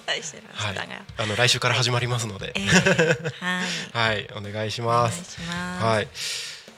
[0.06, 0.76] お伝えしてましはい。
[0.76, 2.54] たが、あの来週から始まりますので。
[2.56, 3.32] えー、
[3.94, 4.30] はい、はい。
[4.36, 5.86] お願いしお願いますします。
[5.86, 6.08] はい。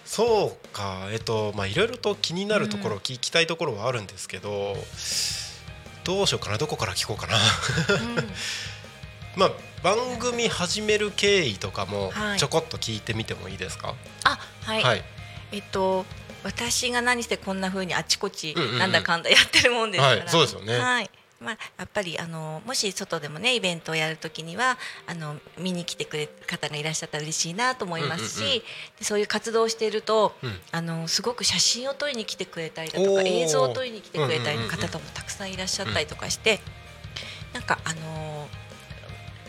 [0.06, 1.08] そうか。
[1.12, 4.76] えっとまあいろいろと気になるところ、聞きたいところはあるんですけど
[6.04, 6.58] どうしようかな？
[6.58, 7.38] どこから聞こうかな？
[7.96, 8.34] うん。
[9.38, 9.52] まあ
[9.84, 12.40] 番組始める経緯とかもはい。
[12.40, 13.94] ちょこっと聞いてみてもいいですか？
[14.24, 15.04] あ、はい、はい
[15.54, 16.06] えっと
[16.44, 18.80] 私が何してこんな風にあちこちうんうんうん。
[18.80, 20.78] なんだかんだやってるもんですから、はいそうですよね。
[20.78, 21.10] はい。
[21.40, 28.60] まあ、やっぱりあのもし外でもねイベントをやるときにはあの見に来てくれる方がいらっしゃったら嬉しいなと思いますし、うんうんうん。
[29.00, 30.54] でそういう活動をしていると、うん。
[30.72, 34.82] あのすごく写真を撮りに来てくれたりだとか映像を撮りに来てくれたりうんうんうんうん。
[34.82, 36.60] の方もたくさんいらっしゃったりとかして、
[37.54, 38.48] なんかあの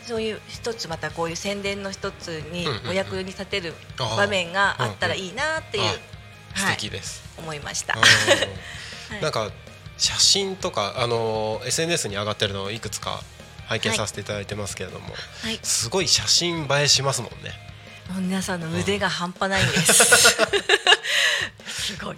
[0.07, 2.89] そういう一つまたこういう宣伝の一つにうんうんうん。
[2.89, 5.95] お役に立てる場面があったらいいなっていう、うんうん。
[6.55, 6.75] 素はい。
[6.75, 7.95] 敵です、思いました。
[9.21, 9.51] なんか
[9.97, 13.21] 写真とかあの SNS に上がってるのをいくつか
[13.67, 15.07] 拝見させていただいてますけれども、
[15.41, 17.51] はい、すごい写真映えしますもんね。
[18.19, 19.93] 皆さんの腕が半端ないんです。
[21.67, 22.17] すごい。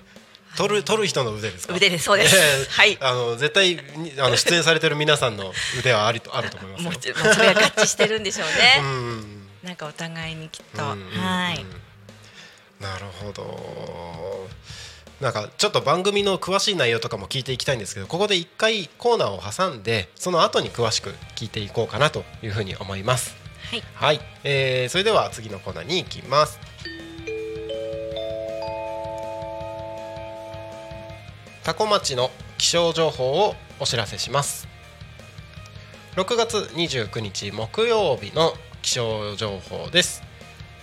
[0.58, 1.74] 撮る撮る人の腕ですか？
[1.76, 2.06] 腕です。
[2.06, 2.36] そうです。
[2.36, 2.66] ええ。
[2.70, 2.98] はい。
[3.00, 6.92] あの絶対にあの 出演されてる皆さんの腕はありとあると思いますよ。
[6.92, 8.82] もちろんまあそれが合致してるんでしょううね。
[8.82, 9.48] ん。
[9.64, 11.20] なんかお互いにきっと、うんうんうん。
[11.20, 11.66] はい。
[12.82, 14.48] なるほど。
[15.20, 23.36] なんかちょっと番組の詳しい内容とかも聞いていきたいんですけどここで一回コーナーを挟んでその後に詳しく聞いていこうかなというふうに思います。
[23.72, 23.84] はい。
[23.96, 26.60] はい、えーそれでは次のコーナーに行きます
[31.68, 34.70] タコ町の気象情報をお知らせします。
[36.16, 40.24] 6月29日木曜日の気象情報です。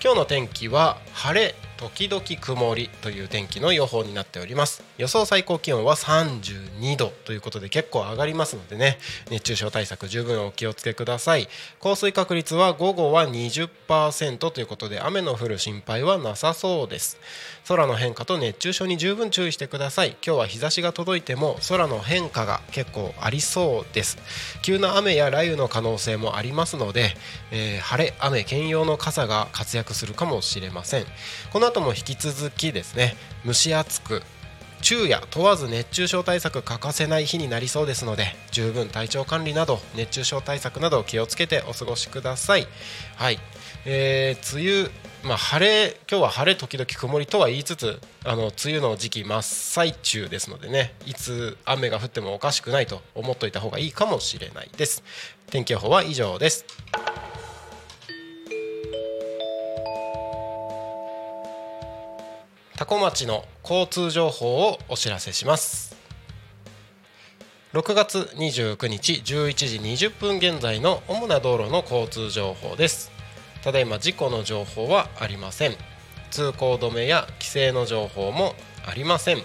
[0.03, 4.83] 今日の天気は晴れ時々曇りという天気の予報になっております。
[4.99, 8.99] 予想最高気温は32度ということで結構上がりますのでね。
[9.31, 11.49] 熱中症対策十分お気をつけください。
[11.81, 17.19] 降水確率は午後は20%ということで雨の降る心配はなさそうです。
[17.67, 20.17] 空の変化と熱中症に十分注意してください。
[20.25, 24.19] 今日は日差しが届いても空の変化が結構ありそうです。
[24.63, 27.17] 急な雨や雷雨の可能性もありますので、
[27.51, 31.07] えー晴れ雨兼用の傘が活躍するかもしれません。
[31.53, 34.21] このこの後も引き続きですね蒸し暑く
[34.83, 42.67] 昼夜問わず熱中症対策欠かせない日になりそうですので十分体調管理など熱中症対策など気をつけてお過ごしください。
[43.17, 43.39] はい、
[43.87, 44.91] えー梅雨
[45.27, 55.03] まあ晴れ今日は晴れ時々曇りとは言いつつあの梅雨の時期真っ最中ですのでねいつ雨が降ってもおかしくないと思っといた方がいいかもしれないです。
[55.47, 56.67] 天気予報は以上です。
[62.77, 65.97] 多古町の交通情報をお知らせします。
[67.73, 73.13] 6月29日11時20分現在の主な道路の交通情報です。
[73.63, 75.77] ただいま事故の情報はありません。
[76.33, 79.39] 通行止めや規制の情報もありません。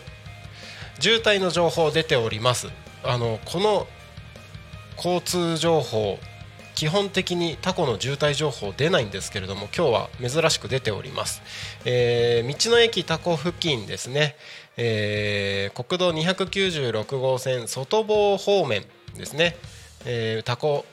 [1.00, 2.68] 渋滞の情報出ております。
[3.04, 3.86] あのこの
[4.98, 6.18] 交通情報
[6.80, 11.42] 基本的にタコの渋滞情報出ないんですけれども今日は珍しく出ております、
[11.84, 14.38] えー道の駅タコ付近ですね、
[14.78, 18.86] えー国道296号線外房方面
[19.18, 19.58] ですね、
[20.06, 20.86] えータコ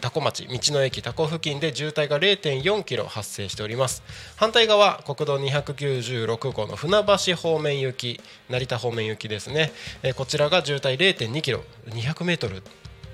[0.00, 4.02] タコ町道の駅タコ付近で渋滞が0.4キロ発生しております。
[4.36, 12.62] 反対側国道296号の船橋方面行き成田方面行きですね、えーこちらが渋滞0.2キロ200メートル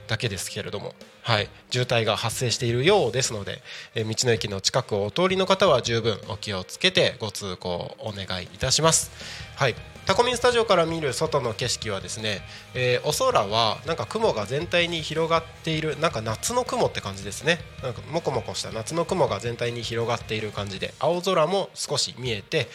[0.07, 3.63] だけですけれども、はい、渋滞が発生しているようですので、
[3.95, 9.11] えー道の駅の近くをお通りの方は十分お気をつけてご通行お願いいたします。
[9.57, 9.75] はい
[10.07, 12.43] タコミンスタジオから見る外の景色はですね、
[12.75, 22.69] えーお空はなんか雲が全体に広がっているなんか夏の雲って感じですねなんかもこもこした夏の雲が全体に広がっている感じで青空も少し見えて、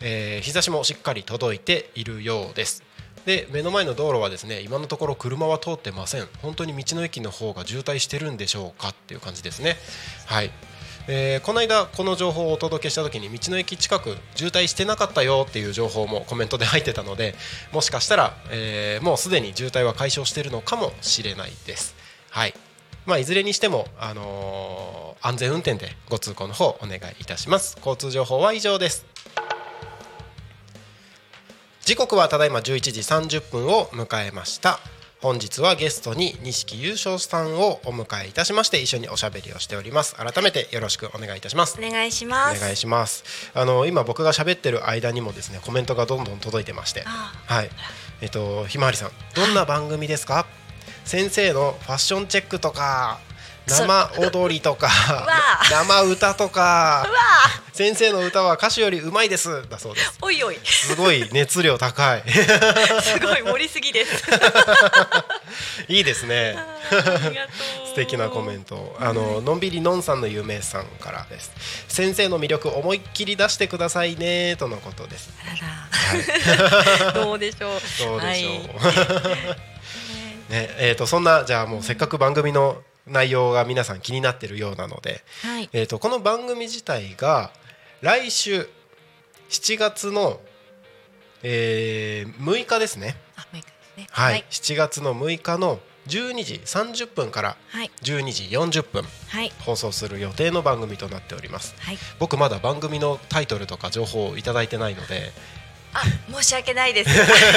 [0.00, 2.84] えー日差しもしっかり届いているようです
[3.26, 6.28] で目の前の道路はですね今のところ車は通ってません。
[6.40, 9.76] 本当に道の駅の方が渋滞してるんでしょうかっていう感じですね。
[10.26, 10.52] はい。
[11.08, 17.34] えーこの間この情報をお届けした時に道の駅近く渋滞してなかったよっていう情報もコメントで入ってたので
[17.72, 21.94] もしかしたら、えーもうすでに渋滞は解消しているのかもしれないです。
[22.30, 22.54] はい。
[23.06, 27.76] まあ、いずれにしても、あのー安全運転でご通行の方お願いいたします。
[27.78, 29.06] 交通情報は以上です。
[31.86, 32.80] 時刻はただいま11
[33.22, 34.80] 時30分を迎えました。
[35.20, 40.16] 本日はゲストに錦優勝さんをお迎えいたしまして一緒におしゃべりをしております。
[40.16, 41.78] 改めてよろしくお願いいたします。
[41.78, 42.58] お願いします。
[42.58, 43.22] お願いします。
[43.54, 47.04] あの今僕が喋ってる間にもですねコメントがどんどん届いてまして。
[47.06, 47.70] あはい。
[48.20, 50.44] えっとひまわりさんどんな番組ですか、
[51.04, 53.20] 先生のファッションチェックとか
[53.66, 55.26] 生踊りとかわ
[55.70, 57.06] 生歌とか。
[57.72, 59.68] 先生の歌は歌手よりうまいです。
[59.68, 60.18] だそうです。
[60.22, 60.56] おいおい。
[60.64, 62.22] すごい熱量高い。
[63.02, 64.24] すごい盛りすぎです。
[65.88, 66.56] いいですね。
[67.84, 68.96] 素敵なコメント。
[68.98, 71.52] あののんびりのんさんの夢さんからです。
[71.88, 75.30] 先生の魅力思いっきり出してくださいねとのことです。
[75.42, 77.12] あらら。
[77.24, 77.70] どうでしょう。
[77.70, 78.42] どうでしょう、はい。
[80.48, 85.68] ねえー、とそんなじゃあもうせっかく番組の内容が皆さん気になってるようなので、はい。
[85.72, 87.50] えー、とこの番組自体が
[88.00, 88.68] 来週
[89.48, 90.40] 7月の、
[91.42, 93.64] えー6日ですね、はい。
[94.10, 94.44] はい。
[94.50, 97.90] 7月の6日の12時30分からはい。
[98.02, 98.44] 12時
[98.80, 99.52] 40分はい。
[99.60, 101.74] 放送する予定の番組となっております。
[101.78, 101.98] はい。
[102.18, 105.32] 僕まだ番組のタイトルとか情報をいただいてないので
[105.92, 107.10] あ申し訳ないです。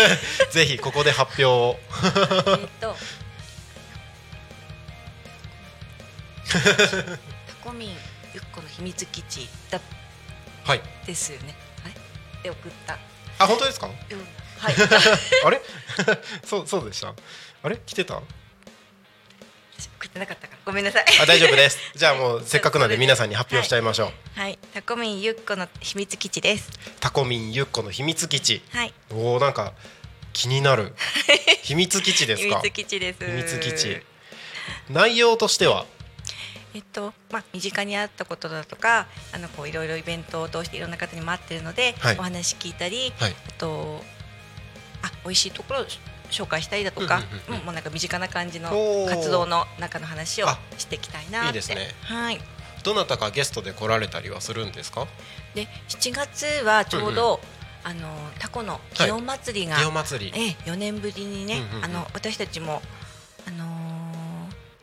[0.54, 1.80] ぜひここで発表を。
[2.60, 2.96] えっと
[6.50, 7.90] タコミン
[8.34, 9.80] ゆっこの秘密基地だ
[10.64, 10.82] はい。
[11.06, 11.56] ですよね。
[11.84, 11.94] はい。
[12.44, 12.94] で送った。
[12.94, 13.00] よ
[13.40, 13.88] あ本当ですか？
[13.88, 13.96] うな
[14.60, 14.76] はい。
[15.46, 15.62] あれ？
[16.46, 17.14] そうそうでした？
[17.64, 17.78] あれ？
[17.86, 18.16] 来てた？
[19.78, 20.60] 私送ってなかったから。
[20.66, 21.06] ごめんなさい。
[21.22, 21.78] あ大丈夫です。
[21.96, 24.60] じゃあもうせっかくなんで皆さんに発表しちゃいましょう、はい。
[24.74, 26.70] タコミンゆっこの秘密基地です。
[27.00, 28.62] タコミンゆっこの秘密基地。
[28.72, 28.94] はい。
[29.12, 29.74] おおなんか
[30.34, 30.94] 気になる。
[31.64, 32.60] 秘密基地ですか？
[32.60, 33.26] 秘密基地です。
[33.26, 34.02] 秘密基地。
[34.90, 35.86] 内容としては？
[36.74, 42.18] えっとまあ、身近にあったことだとかあのこういろいろイベントを通していろんな方に待ってるので、はい。
[42.20, 43.36] お話聞いたり、はい。
[43.48, 44.02] あと
[45.02, 45.86] あ美味しいところを
[46.30, 47.60] 紹介したりだとか、うんうんうんうん。
[47.60, 48.70] うんもうなんか身近な感じの
[49.10, 51.48] 活動の中の話をあしていきたいなって。
[51.48, 51.88] いいですね。
[52.04, 52.40] はい、
[52.84, 55.08] どなたかゲストで来られたりはするんですか？
[55.56, 57.40] で7月はちょうど、
[57.84, 60.32] あのタコの祇園祭りが、祇園祭。
[60.32, 61.86] りええ4年ぶりにね、うんうんうん。
[61.86, 62.84] あの私たちも、
[63.48, 63.79] あのー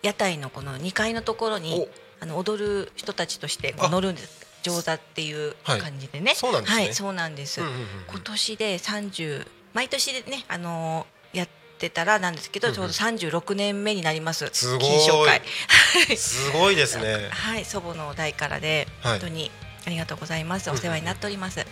[0.06, 1.86] 屋台のこの2階のところに
[2.20, 3.88] あの踊る人たちとしてこあ。
[3.88, 4.46] う乗るんです。
[4.62, 6.82] 上座っていうはい感じでね、そうなんですね。
[6.84, 7.86] はいそうなんです、うんうんうんうん。
[8.08, 14.48] 今年で30毎年でねあのーやってたらなんですけど、うんうんちょうど36年目になります。
[14.52, 14.80] すごい。
[14.80, 15.42] 金賞会。
[16.16, 17.28] すごいですね。
[17.30, 19.12] はい祖母の代からではい。
[19.12, 19.50] 本当に
[19.86, 21.56] ありがとうございます、うんうんお世話になっております。
[21.56, 21.66] で、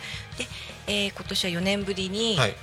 [0.87, 2.57] えー今年は4年ぶりに、はい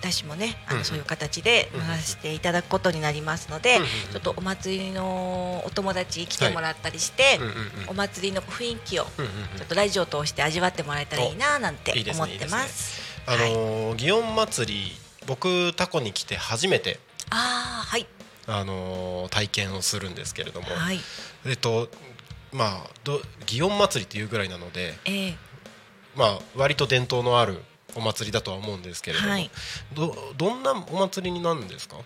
[0.00, 3.78] 私もねあのそういう形で乗らせていただくことになりますので、
[4.12, 7.40] ちょっとお祭りのお友達来てもらったりして、
[7.88, 13.00] お祭りの雰囲気をちょっとラジオを通して味わってもらえたらいいななんていいですね思ってます。
[13.26, 14.92] あのー祇園祭り
[15.26, 18.06] 僕タコに来て初めてああはい。
[18.46, 21.00] あのー体験をするんですけれども、はい。
[21.44, 21.88] えっと
[22.52, 25.36] まあど祇園祭りっていうぐらいなのでえー、
[26.16, 27.62] まあ割と伝統のある
[27.98, 29.50] お祭りだとは思うんですけれども、はい。
[29.94, 31.96] どどんなお祭りになるんですか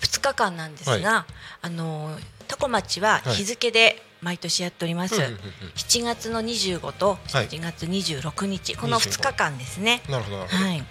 [0.00, 1.26] ？2日間なんですが、
[1.62, 3.34] あのタコ町ははい。
[3.34, 5.40] 日付で毎年やっております、うんうんうんうん。
[5.76, 7.48] 7月の25とはい。
[7.48, 10.02] 7月26日、この2 25日間ですね。
[10.08, 10.82] なるほどはい。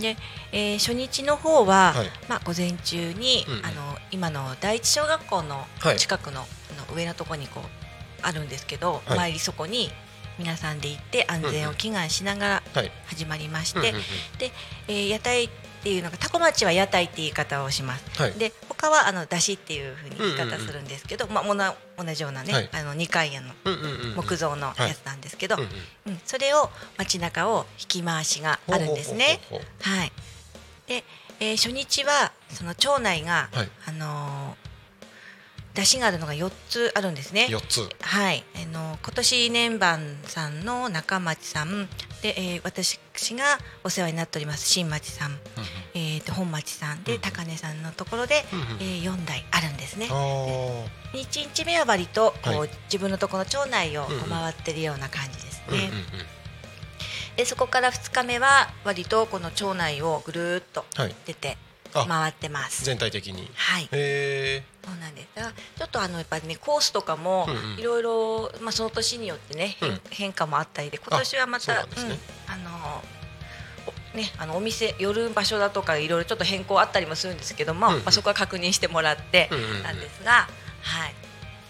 [0.00, 0.16] で、
[0.52, 2.06] えー初日の方は、はい。
[2.28, 3.66] まあ午前中に、うんうん。
[3.66, 5.96] あの今の第一小学校のはい。
[5.96, 6.44] 近くの,、あ
[6.90, 7.62] の上のところにこう
[8.22, 9.02] あるんですけど、はい。
[9.10, 9.90] お参りそこに
[10.38, 12.92] 皆さんで行って安全を祈願しながらはい。
[13.06, 13.80] 始まりまして、
[14.38, 14.52] で、
[14.88, 18.04] えー屋台っていうのがタコ町は屋台って言い方をします。
[18.20, 18.32] はい。
[18.32, 22.70] で他はあの出汁っていうふうに言い方するんですけど、まあもな同じようなね、はい。
[22.72, 23.52] あの二階屋の
[24.16, 29.40] 木造のやつなんですけど、うんそれを街中を引き回しがあるんですね。
[29.82, 30.12] はい。
[30.86, 31.04] で、
[31.40, 33.68] えー初日はその町内が、はい。
[33.86, 34.67] あのー
[35.78, 37.46] 出汁があるのが4つあるんですね。
[37.48, 37.88] 四つ。
[38.00, 41.86] はい、あのー今年年番さんの中町さん。
[42.20, 42.98] で、えー私
[43.36, 43.44] が
[43.84, 45.38] お世話になっております新町さん、
[45.94, 47.04] えー、と本町さん。
[47.04, 48.66] で、うん高根さんのところで、うんうん。
[48.80, 50.08] えー、4台あるんですね。
[50.10, 50.14] あ。
[50.14, 50.84] ー。
[51.12, 52.70] 1日目は割とこう、はい。
[52.86, 55.90] 自分のところの町内を回ってるような感じですうんうんね。
[57.36, 61.14] でそこから2日目は割とこの町内をぐるーっとはい。
[61.24, 62.84] 出てあ回ってます。
[62.84, 63.50] 全体的に。
[63.54, 65.28] はい、へえそうなんです。
[65.34, 70.00] だちょっとあのやっぱりねコースとかもいろいろまあその年によってね、変うん。
[70.10, 71.88] 変化もあったりで今年はまたね。
[71.96, 72.18] うん
[72.52, 73.02] あの
[74.14, 78.00] おねあのお店寄る場所だとかいろいろちょっと変更あったりもするんですけども、うんうん。
[78.00, 79.50] まあそこは確認してもらって
[79.82, 80.48] なんですが、
[80.82, 81.14] はい。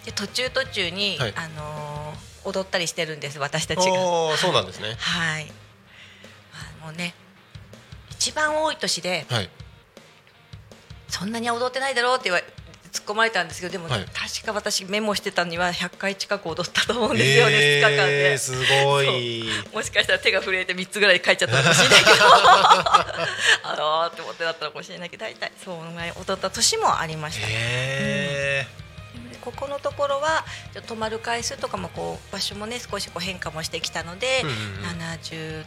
[0.05, 1.35] で途中途中に、はい。
[1.37, 2.15] あの
[2.45, 4.37] 踊ったりしてるんです私たちが。
[4.37, 4.95] そうなんですね。
[4.99, 5.53] はい。
[6.81, 7.15] あもうね、
[8.13, 9.51] 一番多い年ではい
[11.09, 12.45] そんなには踊ってないだろうって言われ
[12.93, 14.05] 突っ込まれたんですけどでも、はい。
[14.07, 18.33] 確か私メモしてたには100回近く踊ったと思うんですよね、2日間で。
[18.33, 18.39] えー、。
[18.39, 18.53] す
[18.85, 19.45] ごい。
[19.75, 22.17] もしかしたら手が震えて3つぐらい書いちゃったかもしれないけど。
[23.65, 27.47] あのーって思ってだったのかもしれないけど大体そう踊った年もありました。
[27.49, 28.67] へ
[29.31, 30.45] でここのところは
[30.87, 35.01] 泊まる回数とかもこう場所もね少しこう変化もしてきたので、うんうんうん。
[35.21, 35.65] 70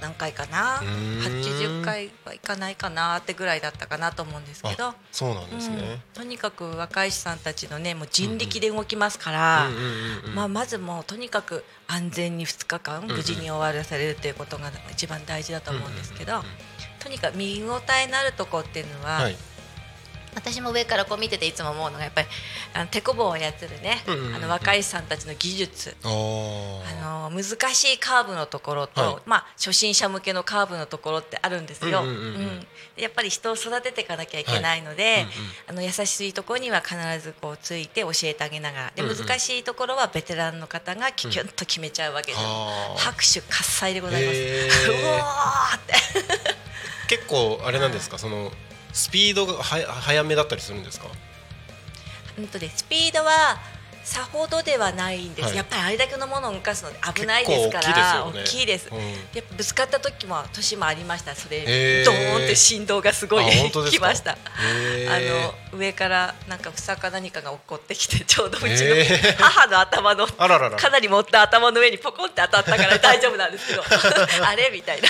[0.00, 0.80] 何回かな？
[0.80, 1.18] うー。
[1.18, 4.86] ん80回はいかないかなってぐらいだったかなと思うんですけど。
[4.86, 4.94] あ。
[5.12, 5.76] そうなんですうん。
[5.76, 9.68] ね、とにかく若い師さんたちのねもう人力で動きますから、
[10.34, 16.42] まあ、まずもうとにかく安全に2日間ん無事に終わらせるということが一番大事だと思うんですけど、
[17.00, 19.36] とにかく見応えのあるとこっていうのは、はい
[20.34, 22.28] 私も上からこう見てていつも思うのがやっぱり
[22.74, 24.34] あの手こぼを操るね、うんうんうんうん。
[24.36, 25.96] あの若い師さんたちの技術。
[26.04, 29.16] あの難しいカーブのところと、はい。
[29.26, 32.02] まあ、初心者向けのカーブのところってあるんですよ。
[32.02, 32.66] うんうんうん
[32.96, 35.22] やっぱり人を育てていかなきゃいけないので、はい。
[35.22, 35.32] うんうん
[35.68, 38.92] あの優しいところには必ずこうついて教えてあげながら。
[38.94, 39.16] でうんうん。
[39.16, 42.40] 難しいところはベテランの方がキュキュッと決めちゃうわけです。
[42.44, 42.98] あー。
[42.98, 44.36] 拍手喝采でございます。
[44.36, 44.68] へー。
[44.90, 45.94] うおーって。
[47.16, 48.18] 結構あれなんですか？
[48.18, 48.50] その
[48.92, 51.06] スピードがは早めだったりするんですか？
[52.38, 53.58] うんとねスピードは
[54.08, 55.56] さほどではないんです、はい。
[55.56, 59.14] やっぱりあれだけのものを動かすので危ないですから大きいですよね。
[59.32, 59.36] うん。
[59.36, 61.34] やっぱぶつかった時も年もありました。
[61.34, 62.04] それへー。
[62.06, 63.44] ドーンって振動がすごい
[63.90, 64.32] きました。
[64.32, 65.14] へー。
[65.14, 68.94] あの上からなんか房か何かが落っこってきてちょうどうちの
[69.38, 70.76] 母の頭のあららら。
[70.78, 73.82] かなり持った頭の上にポコンって当たったから大丈夫なんですけど。
[74.42, 74.70] あれ？
[74.72, 75.08] みたいな。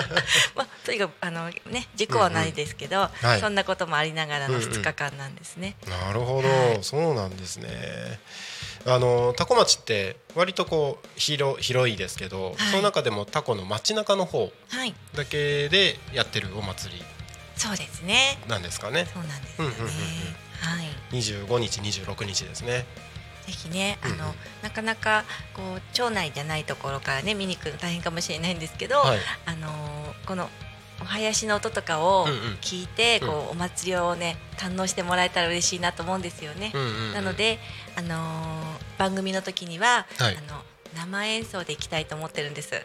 [0.56, 3.40] まあとにかくあのね事故はないですけど、はい。
[3.40, 4.70] そんなこともありながらのうんうん。
[4.70, 5.76] 2日間なんですね。
[5.86, 6.78] なるほど、はい。
[6.80, 8.18] そうなんですね
[8.86, 12.56] あのタコ町って割とこう広広いですけど、はい。
[12.70, 14.94] その中でもタコの街中の方はい。
[15.14, 17.02] だけでやってるお祭り
[17.56, 18.38] そうですね。
[18.48, 19.06] なんですかね。
[19.12, 19.74] そうなんですよね。
[19.78, 19.96] うんうんうんうん。
[20.60, 21.16] はい。
[21.16, 22.86] 25日26日ですね。
[23.46, 24.20] ぜひね、あの、うん。
[24.20, 25.24] うんなかなか
[25.54, 29.18] こう町内じゃないところからね見に行くの大変かもしれないんですけど、はい。
[29.46, 30.48] あのーこの
[31.00, 32.26] お囃子の音とかを
[32.60, 33.28] 聞いて、うん。
[33.28, 36.72] こうお祭りをね堪能してもらえたら嬉しいなと思うんですよね。
[37.14, 37.58] なので、
[37.96, 38.60] あのー
[39.00, 40.36] 番組の時には、はい。
[40.36, 40.62] あの
[40.94, 42.82] 生演奏で行きたいと思ってるんです。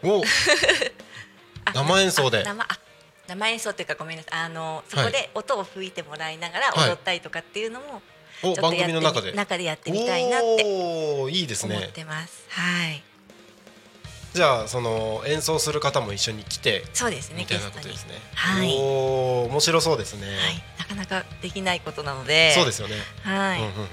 [1.74, 2.38] 生演奏で。
[2.38, 2.78] あ生あ
[3.26, 4.40] 生演奏っていうかごめんなさい。
[4.40, 6.88] あのそこで音を吹いてもらいながらはい。
[6.88, 8.00] 踊ったりとかっていうのも
[8.42, 9.32] お番ちょっとやってみ組の中で。
[9.32, 12.44] 中でやってみたいなっておおいいです思っねてます。
[12.48, 13.02] はい、
[14.36, 18.16] じゃあその演奏する方も一緒に来てそうですねみたいなことですね。
[18.34, 18.68] はい。
[18.78, 22.96] おお面白そうですね、はい、なかなかできないことなので、そうですよね。
[23.22, 23.88] はい、うんうんうんうん。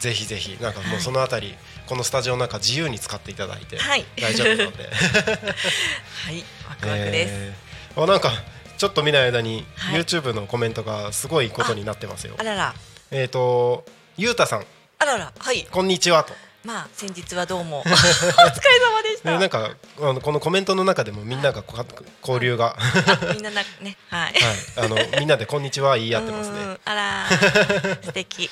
[0.00, 1.54] ぜひぜひなんかもうはいそのあたり、
[1.86, 4.04] このスタジオの中自由に使っていただいてはい。
[4.20, 4.90] 大丈夫なので。
[4.90, 7.30] はい、ワクワクです。
[7.32, 8.02] えー。
[8.02, 8.32] あなんか
[8.76, 10.00] ちょっと見ない間に、はい。
[10.00, 12.34] YouTube のコメントがすごいことになってますよ。
[12.38, 12.74] あらら、
[13.12, 13.84] えっ、と
[14.16, 14.66] ゆうたさん。
[14.98, 16.34] あらら、はい、こんにちはと。
[16.64, 17.80] まあ先日はどうも。
[17.82, 19.32] お疲れ様でした。
[19.32, 21.84] でなんかあのこのコメントの中でもみんながこ
[22.20, 24.32] 交流が、あみんななね、はい。
[24.32, 26.58] はい、あのみんなでこんにちは言い合ってますね。
[26.58, 28.50] うんあらー、 素敵。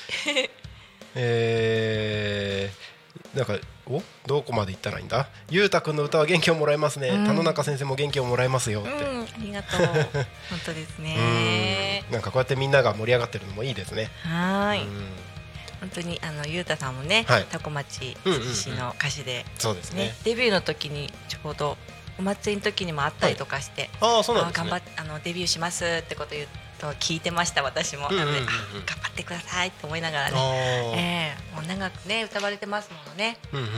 [1.15, 4.01] えー、なんかお？
[4.25, 5.27] どこまで行ったらいいんだ？
[5.49, 7.25] ゆうたくんの歌は元気をもらえますね、うん。
[7.25, 9.85] 田野中先生も元気をもらえますよって、うん、ありがとう。
[10.49, 12.05] 本当ですね。
[12.07, 12.13] うん。
[12.13, 15.07] なんかこうやってみんなが盛り上がってるのもいいですね、はーい、うん
[15.81, 17.45] 本当にあのゆうたさんもね、はい。
[17.51, 18.53] タコ町うんうんうん。
[18.53, 20.05] 市の歌手で、そうですね。
[20.05, 21.77] ね、デビューの時にちょうど
[22.19, 24.67] お祭りの時にもあったりとかして、ああそうなんですね。
[24.67, 26.47] あ頑張っあのデビューしますってこと言う
[26.79, 28.35] と聞いてました私も、うんうんうんうん。
[28.35, 30.95] なのであ頑張ってくださいと思いながらあね、ー。
[30.95, 33.37] ええもう長くね歌われてますものね。
[33.51, 33.71] うんうんうん。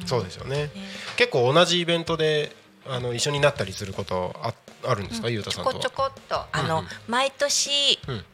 [0.00, 0.06] うん。
[0.06, 0.56] そうですよね。
[0.64, 0.70] ね。
[1.16, 2.54] 結構同じイベントで
[2.88, 4.52] あの一緒になったりすることあ
[4.84, 5.74] あるんですか、ゆうたさんとは。
[5.74, 6.90] ちょこちょこっとあの、うんうん。
[7.08, 8.24] 毎年、うん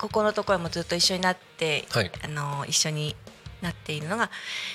[0.00, 2.10] ここのところもずっと一緒になって、はい。
[2.24, 3.14] あの一緒に
[3.60, 4.30] なっているのが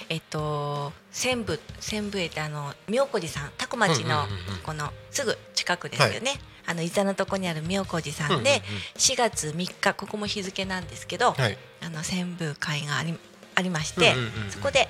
[0.09, 4.26] えっと専部専部へってあの妙高寺さん多古町の
[4.63, 6.34] このすぐ近くですよね、
[6.67, 11.57] あの伊沢のとこにある妙高寺さんで、うんうん4月3日ここも日付なんですけど、はい。
[11.82, 13.17] あの専部会があり
[13.55, 14.13] ありまして、
[14.51, 14.88] そこで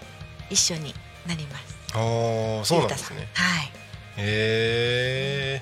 [0.49, 0.93] 一緒に
[1.27, 1.77] なります。
[1.93, 3.29] ああそうなんですね。
[3.33, 3.71] はい。
[4.17, 5.61] へ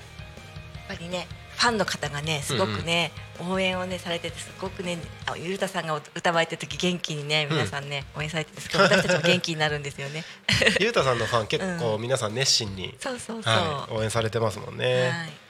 [0.88, 10.24] やっぱりねファンの方がねすごくね、応援をねされててすごくねあゆうたさんが歌われてる時元気にね皆さんね、応援されててすごい私たちも元気になるんですよね。
[10.80, 13.52] ゆうたさんのファン結構う皆さん熱心に、そうそうそう。
[13.52, 15.43] はい、応援されてますもんね、はい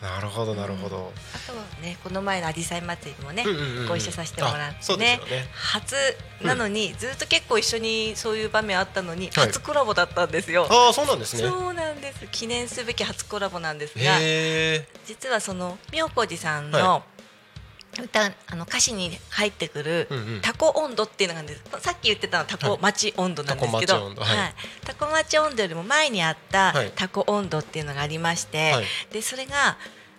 [0.00, 3.44] なるほどなるほど、あとはねこの前のあじさい祭りもね、
[3.88, 5.20] ご一緒させてもらってね。
[5.28, 5.48] ね。
[5.54, 5.94] 初
[6.42, 9.46] なのに、ずっと結構一緒にそういう場面あったのに、はい。
[9.46, 10.66] 初コラボだったんですよ。
[10.70, 11.48] ああそうなんですね。
[11.48, 12.26] そうなんです。
[12.30, 14.18] 記念すべき初コラボなんですが
[15.06, 17.02] 実はその妙高寺さんの、は
[18.02, 20.40] 歌あの歌詞に入ってくるうんうん。
[20.42, 21.62] タコ温度っていうのがあるんです。
[21.80, 24.22] さっき言ってたのはタコ町温度なんですけど、タコ町温度。
[24.22, 24.54] はい。
[24.84, 26.92] タコ町温度よりも前にあったはい。
[26.94, 28.84] タコ温度っていうのがありまして、はい。
[29.12, 29.76] でそれが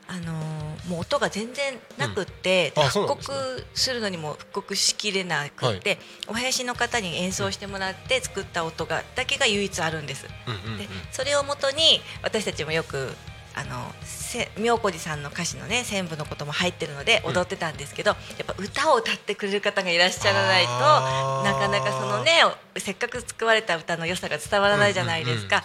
[0.09, 2.83] あのーもう音が全然なくって、うん。
[2.83, 10.27] 復刻するのにも復刻しきれなくって、お囃子の方に演奏してもらって作った音がだけが唯一あるんです。
[10.47, 10.77] うんうんうん。
[10.77, 13.13] でそれをもとに私たちもよく
[13.57, 17.31] あのせ妙高寺さんの歌詞のね全部のことも入ってるのでうん。
[17.31, 22.31] 踊ってたんですけど、やっぱ歌を歌ってくれる方がいらっしゃらないとなかなかそのね
[22.77, 25.63] せっかく作られた歌の良さが伝わらないじゃないですか。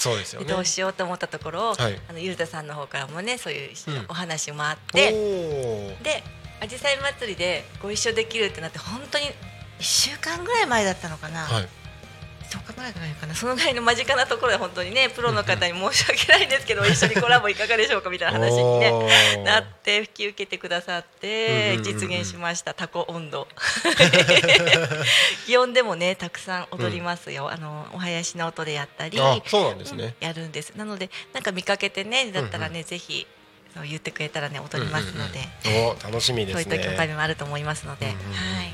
[0.49, 2.01] どうしようと思ったところを、はい。
[2.09, 6.03] あのゆうたさんの方からもねそういううんお話もあっおて、ー。
[6.03, 6.23] で
[6.61, 9.31] あじさい祭りでご一緒できるってなって本当に1
[9.81, 11.41] 週間ぐらい前だったのかな。
[11.41, 11.69] はい
[12.59, 13.35] 10日ぐらいかな。
[13.35, 21.83] そのぐらいの間近なところで本当にねプロの方に申し訳ないんですけど一緒にコラボいかがでしょうかみたいな話に、ね、なって引き受けてくださってうんうんうんうん。
[21.85, 22.75] 実現しました。
[22.75, 23.49] タコ温度。
[25.47, 30.73] 祇園でもねたくさん踊りますよ、あのお囃子の音でやったりあそうなんですね、やるんです。
[30.77, 33.42] なのでなんか見かけてねだったらね、ぜひそう
[33.89, 38.73] 言ってくれたらね踊りますので、うんうんうんお楽しみですねそういった機会もあると思いますので、うんうんうんうんはい。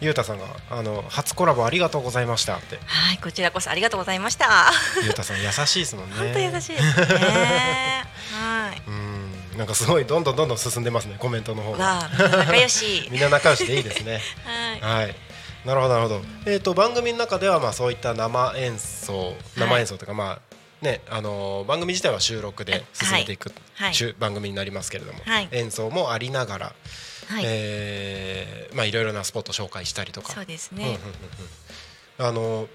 [0.00, 4.72] ゆうたさんがあの初コラボありがとうございましたってはい、こちらこそありがとうございました。
[5.02, 8.04] ゆうたさん優しいですもんね本当優しいですね。
[8.32, 8.82] はい。
[8.88, 13.08] うんなんかすごいどんどんどんどん進んでますねコメントの方が仲良し。
[13.10, 14.20] みんな仲良しでいいですね
[14.80, 15.02] はい。
[15.02, 15.16] はい
[15.64, 20.51] なるほどなるほどえっ、と番組の中ではまあそういった生演奏生演奏というかまあ
[20.82, 26.66] ねあのー番組自体は収録で進めていく、はい番組になりますけれども、はい演奏もありながら、
[27.28, 27.44] はい。
[27.46, 30.98] えーまあいろいろなスポット紹介したりとかそうですうんうんうんね。
[32.18, 32.68] うんあの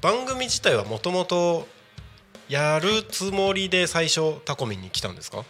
[0.00, 1.66] 番組自体はもともと
[2.48, 5.44] やるつもりで最初タコミンに来たんですか？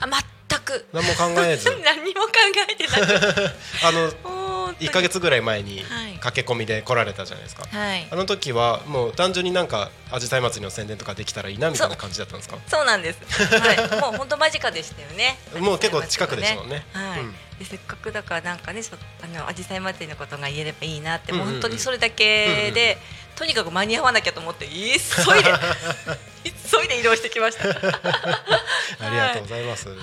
[0.00, 0.06] あ、
[0.48, 0.86] 全く。
[0.92, 2.30] 何も考えず 何も考
[2.70, 2.92] えてな
[3.34, 3.50] く。
[3.84, 4.12] あの
[4.72, 5.02] 1か。
[5.02, 8.16] 月ぐらい前にはい駆け込みで来られたじゃないですか、はいあ。
[8.16, 12.56] の時はもう単純になんかアジサイ祭りの宣伝とかできたらいいなみたいな感じだったんですか？
[12.66, 13.18] そうなんです。
[13.58, 14.00] はい。
[14.00, 15.38] もう本当間近でしたよね。
[15.60, 17.20] もう結構近くでしたもんねはい。
[17.20, 22.98] うんでせっかくだからなんかね、そあのアジサイ祭りのことが言えればいいなって、うんうんうもうん本当にそれだけで、
[23.36, 24.98] とにかく間に合わなきゃと思って急いで
[26.44, 27.68] 急いで移動してきました。
[27.70, 29.98] ありがとうございます、はい。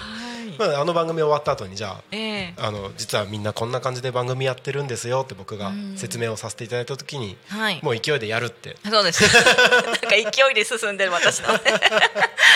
[0.61, 2.53] まあ、あの番組終わった後にじゃあええ。
[2.57, 5.97] あの実はみんなこんな感じで番組やってるんですよって僕がうん。
[5.97, 7.79] 説明をさせていただいた時にはい。
[7.83, 8.77] もう勢いでやるって。
[8.89, 9.23] そうです。
[9.25, 11.49] なんか勢いで進んでる私の。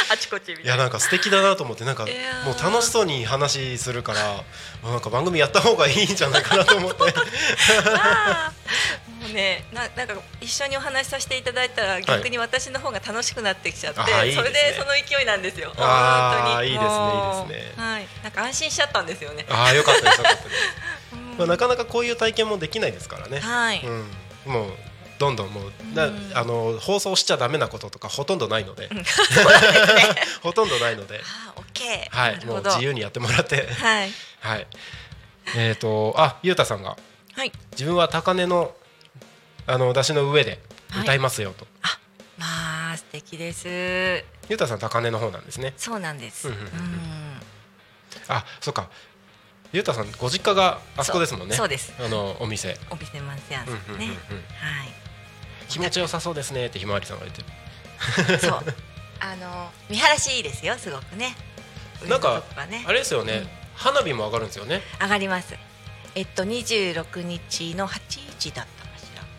[0.10, 2.06] あちこちいやなんか素敵だなと思ってなんか
[2.46, 4.20] もう楽しそうに話するから
[4.84, 6.98] あなんか番組やった方がいいんじゃないかなと思って
[9.36, 15.72] ねななんか一緒にお話しさせていただいたら逆に私の方が楽しくなってきちゃって、あーいそれでその勢いなんですよ。
[15.78, 16.70] あー本当に。
[16.72, 17.84] いいですねいいですね。
[17.84, 18.08] はい。
[18.24, 19.46] なんか安心しちゃったんですよね。
[19.50, 20.56] ああよかったですよかったです、
[21.14, 21.38] うん。
[21.38, 23.82] まあ、なかなかこういう体験もできないですからね、はい。
[23.84, 24.08] うん、
[24.46, 24.74] もう
[25.20, 26.32] どんどんもうなうん。
[26.34, 28.90] あの放送しちゃダメなこととかほとんどないので。
[30.42, 31.22] ほとんどないので。
[31.24, 32.18] あー、オッケー。
[32.18, 32.46] はない。
[32.46, 33.68] もう自由にやってもらって。
[33.68, 34.12] はい。
[34.40, 34.68] はい。
[35.56, 36.98] えっ、とあゆうたさんが。
[37.34, 37.52] はい。
[37.72, 38.74] 自分は高根の
[39.68, 40.60] あの出しの上で
[41.02, 42.00] 歌いますよと、あ、
[42.38, 43.68] まあ素敵です。
[44.48, 46.50] ゆうたさん高根の方なんですねそうなんです。
[46.50, 46.72] うんんううんうん
[48.28, 48.90] あそっか
[49.72, 54.18] ゆうたさんご実家があそこですもんねそうですあのお店お店マンセアンさうんうんうんうんんね。
[54.60, 54.90] はい。
[55.68, 57.42] 気持ちよさそうですねってひまわりさんが言って
[58.34, 58.52] るそう。
[59.20, 61.36] あの見晴らしいいですよ、すごくね。
[62.08, 65.54] なんかねあれですよね、うん花火も上がるんですよね上がります。
[66.16, 68.85] えっと二十六日の八時だった。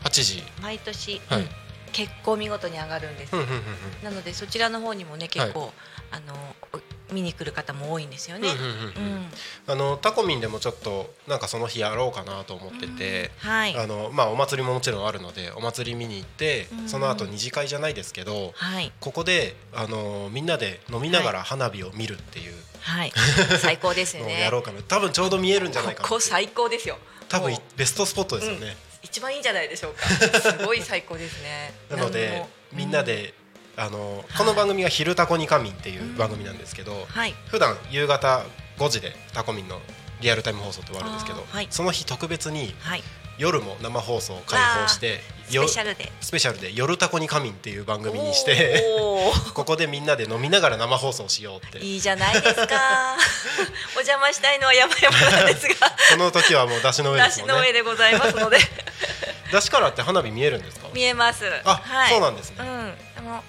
[0.06, 0.42] 8時。
[0.62, 1.40] 毎年、はい。
[1.40, 1.48] うん
[1.92, 3.34] 結構見事に上がるんです。
[3.34, 3.62] うんうんうんうん。
[4.04, 5.72] なのでそちらの方にもね結構、
[6.10, 6.34] あの
[6.74, 8.48] お見に来る方も多いんですよね。
[8.48, 9.26] うんうんうんうん。
[9.66, 13.76] あのタコミンでもちょっとなんかその日やろうかなと思ってて、はい。
[13.78, 16.88] あのまあお祭りももちろんあるのでお祭り見に行って、うん。
[16.88, 18.92] その後二次会じゃないですけど、はい。
[19.00, 22.54] ここであのみんなで飲みながら花火を見るっていう。
[22.80, 23.12] はい。
[23.58, 24.40] 最高ですよね。
[24.44, 26.98] やろうかな、多分ちょうど見えるんじゃないかなここ最高ですよ。
[27.28, 28.76] 多分ベストスポットですよね、
[29.06, 30.08] 一番いいんじゃないでしょうか。
[30.40, 31.72] すごい最高ですね。
[31.90, 33.34] なのでみんな、で、
[33.76, 37.34] あのこの番組が「昼タコに神」っていう番組なんですけど、うんはい。
[37.48, 38.44] 普段夕方
[38.78, 39.80] 5時でタコミンの
[40.20, 41.68] リアルタイム放送って終わるんですけど、はい。
[41.70, 43.02] その日特別にはい
[43.38, 46.12] 夜も生放送を開放してスよペシャルで。
[46.20, 48.82] スペシャルで「夜タコに仮眠」っていう番組にして
[49.54, 51.78] ここでみんなで飲みながら生放送しようって。
[51.78, 53.16] いいじゃないですか。
[53.94, 55.74] お邪魔したいのは山々なんですが。
[56.10, 57.54] その時はもう出汁の上ですもんね。
[57.54, 58.58] 梨の上でございますので。
[59.52, 60.88] 出汁からって花火見えるんですか？
[60.92, 61.44] 見えます。
[61.64, 62.56] あはい、そうなんですね。
[62.60, 62.98] うん。
[63.14, 63.44] でも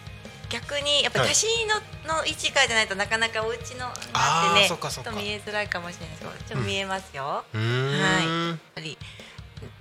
[0.50, 1.30] 逆にやっぱはい。
[1.30, 1.76] 梨の
[2.16, 8.98] の位置からじゃないとなかなかお家のなんてねちょっと見えづらいかもしれないですけどちょっと見えますよ、うーん、やっぱり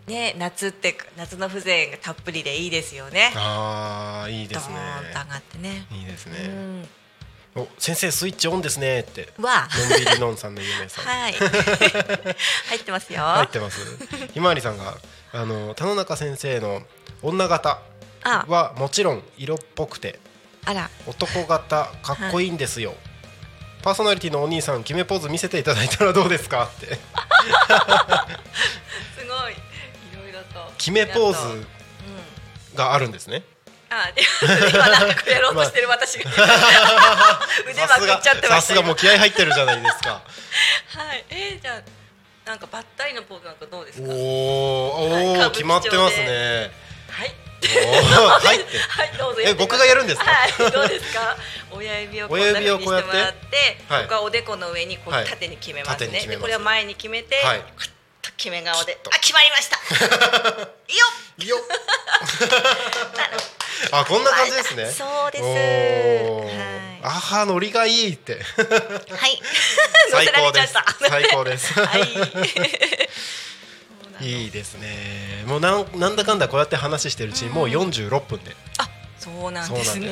[0.06, 3.32] ね夏って夏の風情がたっぷりでいいですよね。
[3.36, 4.74] ああいいですね。
[4.74, 5.86] ドーンと上がってね。
[5.90, 6.32] いいですね、
[7.56, 7.62] うん。
[7.62, 9.00] お先生スイッチオンですね。
[9.00, 9.32] って。
[9.40, 11.04] わのんびりのんさんの夢さん。
[11.04, 11.32] はい。
[12.68, 13.22] 入ってますよ。
[13.22, 13.80] 入ってます。
[14.32, 14.96] ひまわりさんが
[15.32, 16.82] あの田野中先生の
[17.22, 17.80] 女型
[18.22, 18.44] あ。
[18.48, 20.20] はもちろん色っぽくて
[20.64, 20.90] あら。
[21.06, 22.94] 男型かっこいいんですよ、
[23.82, 26.98] パーソナリティのお兄さん決めポーズ見せていただいたらどうですかって
[30.86, 31.56] 決めポーう。
[31.56, 31.62] ん。
[31.62, 31.66] ズ
[32.76, 33.42] があるんですね。
[33.90, 34.22] あで
[34.70, 36.30] 今なんかやろうとしてる私が
[37.70, 40.10] 腕まくっちゃってましたさすがもう気合入ってるじゃないですか。
[40.98, 41.24] はい。
[41.30, 41.80] えー、じゃ
[42.46, 46.70] あなんかバッタリのポーズなんかどうですおかはいーおはいー決まってますね。
[47.10, 47.34] はい。
[47.62, 48.78] おー入って。
[48.78, 50.30] はいどうぞえ僕がやるんですか？
[50.30, 51.36] はいどうですか？
[51.72, 53.06] 親指をこんな風にしてもらって？
[53.08, 54.02] 親指をこうやってはい。
[54.02, 55.24] 僕はおでこの上にこうはい。
[55.26, 56.42] 縦に決めますね,、縦に決めます。
[56.42, 57.62] でこれは前に決めて、はい
[58.36, 58.98] 決め顔で。
[59.14, 59.76] あ決まりました。
[60.88, 61.06] いいよ。
[61.38, 61.56] いいよ。
[63.92, 64.90] あこんな感じですね。
[64.90, 65.44] そうです。
[65.44, 67.00] はい。
[67.02, 68.34] あはノリがいいって。
[68.34, 68.38] は
[69.26, 69.40] い。
[70.10, 70.74] 最高です。
[71.08, 71.72] 最高です。
[71.74, 72.08] はい。
[74.20, 75.44] いいですね。
[75.46, 78.88] もうなんなんだかんだこうやって話してるうちにもう46分で、あ
[79.26, 80.08] そうなんですね。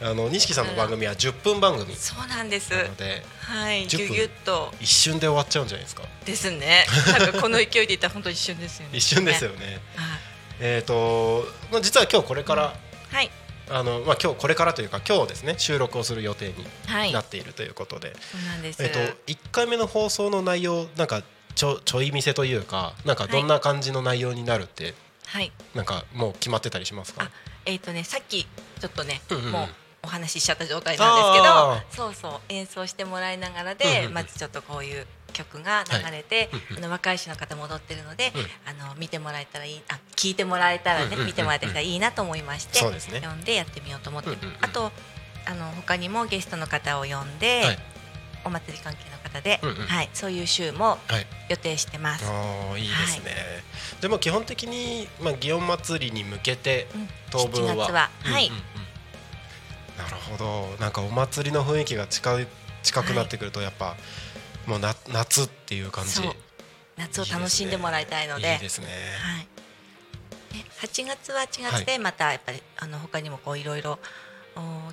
[0.00, 0.10] はい。
[0.10, 1.94] あの錦さんの番組は10分番組。
[1.96, 2.70] そうなんです。
[2.70, 3.86] なのではい。
[3.86, 4.72] 10分ぎゅぎゅっと。
[4.80, 6.02] 一瞬で終わっちゃうんじゃないですか。
[6.24, 6.86] ですね。
[7.18, 8.98] なんかこの勢いでいったら本当一瞬ですよね。
[8.98, 9.80] 一瞬ですよね。
[9.96, 10.18] はい。
[10.60, 12.74] えっ、とまあ実は今日これから、
[13.10, 13.30] はい。
[13.68, 17.12] あのまあ今日これからというか今日ですね収録をする予定にはい。
[17.12, 18.82] なっているということで、そうなんです。
[18.82, 21.22] えっ、と1回目の放送の内容なんか
[21.54, 24.94] ちょちょい見せというかなんかどんな感じの内容になるって、
[25.26, 25.50] はい。
[25.74, 27.24] なんかもう決まってたりしますか？
[27.24, 27.30] あ
[27.66, 29.52] えっ、とねさっきちょっとね、うんうん。
[29.52, 29.68] もう
[30.04, 34.14] お話ししちゃった状態なんですけあどそうそう演奏してもらいながらで、うんうんうん。
[34.14, 38.82] まずちょっとこういう曲が流れて、うんうんあの若い人の方も踊ってるので、うん。
[38.82, 43.20] あの見てもらえたらいいあ聞いてもらえたらね、うんうん見てもらえたらいいなと思いましてね。
[43.20, 44.56] 呼んでやってみようと思って、うんうんうん。
[44.60, 44.92] あと
[45.46, 47.78] あの他にもゲストの方を呼んで、はい
[48.46, 49.76] お祭り関係の方で、うんうん。
[49.76, 51.26] はい、そういう週もはい。
[51.48, 52.24] 予定してます。
[52.26, 53.32] ああいいですね、
[54.00, 57.08] でも基本的にまあ祇園祭りに向けてうん。
[57.30, 57.74] 当分は。
[57.74, 58.60] 7月は、はいうんうん。
[58.60, 58.86] うん
[59.96, 60.76] なるほど。
[60.78, 62.46] なんかお祭りの雰囲気が近い
[62.82, 63.96] 近くなってくるとやっぱ、
[64.66, 66.20] もうな夏っていう感じ。
[66.96, 68.54] 夏を楽しんでもらいたいので。
[68.54, 68.86] いいですね。
[68.86, 69.48] はい。
[70.52, 73.98] で8月は8月でまたやっぱりあの他にもこういろいろお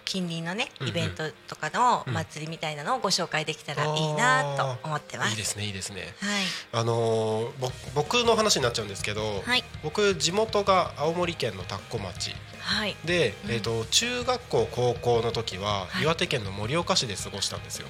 [0.06, 2.14] 近隣のねイベントとかのうん。
[2.14, 5.32] 祭りみたいなのをご紹介できたらいいなと思ってます。
[5.32, 6.14] いいですねいいですね。
[6.20, 6.44] はい。
[6.72, 9.64] あのーぼ僕の話になっちゃうんですけど、はい。
[9.84, 12.36] 僕地元が青森県の田子町。
[12.60, 12.96] はい。
[13.06, 13.52] で、うん。
[13.52, 16.04] えー、と中学校高校の時ははい。
[16.04, 17.88] 岩手県の盛岡市で過ごしたんですよ。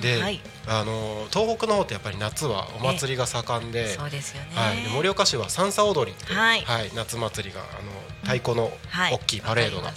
[0.00, 0.40] で、はい。
[0.66, 4.48] あのー東北の方ってやっぱり夏はお祭りが盛んで,、そうですよね。
[4.54, 6.64] はい、で盛岡市は三叉踊りって、はい
[6.94, 7.90] 夏祭りがあの
[8.24, 9.92] 太鼓のはい大きいパレードが。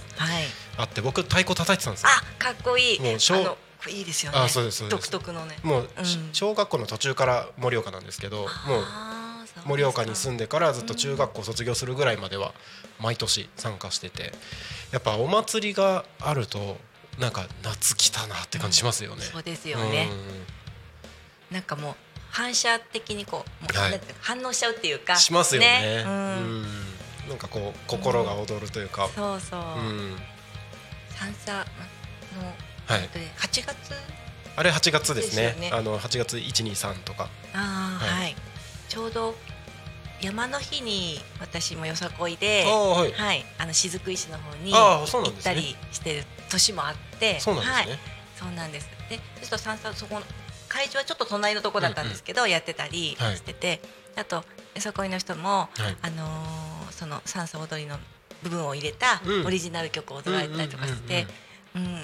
[0.78, 2.10] あって僕太鼓叩いてたんですよ。
[2.10, 3.00] あかっこいい。
[3.00, 3.58] もう小
[3.90, 4.40] いいですよね。
[4.40, 5.58] あそうですそうです独特のね。
[5.64, 8.50] もう、うん小学校の途中から盛岡なんですけどもう
[9.66, 12.54] 盛岡に住んでからずっと中学校卒業するぐらいまでは
[13.00, 14.34] 毎年参加してて
[14.92, 16.78] やっぱお祭りがあると
[17.20, 19.24] なんか夏来たなって感じしますよね。
[19.24, 20.10] そうですよね。
[20.12, 20.58] うん
[21.50, 21.96] なんかもう
[22.30, 25.16] 反射的にこうは反応しちゃうっていうか。
[25.16, 26.04] しますよね。
[26.06, 26.66] ううんん
[27.28, 29.10] なんかこう心が躍るというか。
[29.16, 29.60] そうそう。
[29.60, 30.16] うん。
[31.10, 31.64] 三叉の
[32.86, 33.04] はい。
[33.04, 33.94] えっとね8月？
[34.56, 35.56] あれ8月ですね。
[35.60, 35.72] ね。
[35.74, 37.30] あの8月123とか。
[37.54, 38.24] ああはい。
[38.24, 38.36] はい、
[38.90, 39.36] ちょうど
[40.22, 43.12] 山の日に私もよさこいではい。
[43.12, 43.46] はい。
[43.60, 48.00] あの雫石の方に行ったりしてる年もあってそうなんですね、はい、
[48.36, 48.90] そうなんです。
[49.10, 50.22] でちょっと三叉そこの
[50.70, 53.80] 会場はちょっと隣のとこだったんですけど、やってたりはいしてて、
[54.16, 54.44] あとよ
[54.80, 55.70] さこいの人もはい。
[56.02, 57.98] あのーその三叉踊りの
[58.44, 59.46] 部分を入れたうん。
[59.46, 61.28] オリジナル曲を踊られたりとかして、
[61.76, 62.04] うんなん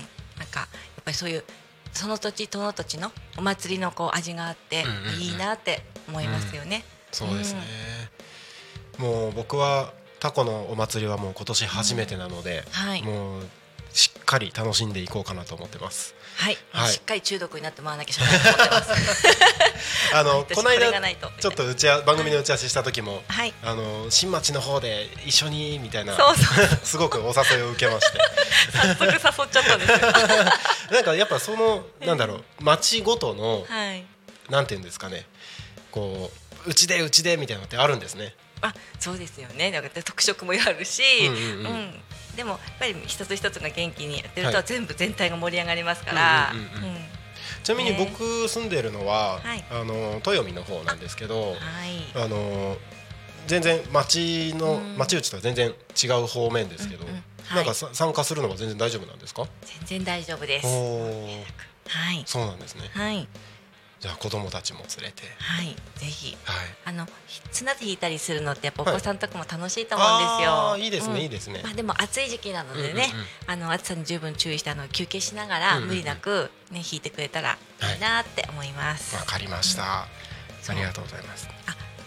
[0.51, 0.65] かや
[1.01, 1.43] っぱりそういう
[1.91, 5.21] その土地その土地のお祭りのこう味があってうんうんうん。
[5.21, 6.83] いいなって思いますよね。
[7.11, 7.61] そうですね、
[8.97, 13.03] もう僕はタコのお祭りはもう今年初めてなので、はい。
[13.03, 13.43] もう
[13.93, 16.15] しっかり楽しんでいこうかなと思ってます。
[16.35, 16.91] はい、はい。
[16.91, 19.27] しっかり中毒になってもらわなきゃしょうがないと思ってます。
[20.15, 20.91] あのこの間
[21.39, 23.53] ちょっと打ち合わ番組の打ち合わせした時も、はい。
[23.63, 28.19] あの新町の方で一緒にみたいなそうそう すごくお誘いを受けまして。
[28.71, 29.97] 早速誘っちゃったんですよ。
[30.91, 34.05] なんかやっぱそのなんだろう町ごとのはい。
[34.49, 35.25] なんていうんですかね。
[35.91, 36.31] こ
[36.65, 38.35] ううちでうちでみたいなのってあるんですね。
[38.61, 39.71] あ、そうですよね。
[39.71, 41.65] なんか特色もあるし、うんうん。
[41.65, 42.03] うん
[42.35, 46.51] でもやっぱり一つ一つが元気にやってると、はい全部全体が盛り上がりますから。
[47.63, 51.57] ちなみにね僕住んでるのは、はいあの豊見の方なんですけど、はい。
[52.15, 52.77] あの
[53.47, 57.05] 全然町のうん町内とは全然違う方面ですけど、
[57.53, 59.45] なんか参加するのは全然大丈夫なんですか？
[59.85, 60.67] 全然大丈夫です。
[60.67, 62.23] はい。
[62.25, 62.89] そうなんですね。
[62.93, 63.27] はい。
[64.03, 65.77] じゃあ子供たちも連れて、はい。
[65.95, 66.35] ぜひ。
[66.43, 66.55] はい。
[66.83, 70.51] あのひ綱で引いたりするのってやっぱおはい子さんとかも楽しいと思うんですよ。
[70.51, 71.61] あーいいですね、うんいいですね。
[71.63, 77.51] まあでも暑い時期なのでね、うんうんうんあの暑さに十分注意してあの休憩しながら無理なくね引いてくれたら
[77.93, 79.15] いいなって思います。
[79.15, 80.05] わかりました。
[80.61, 81.47] そうありがとうございます。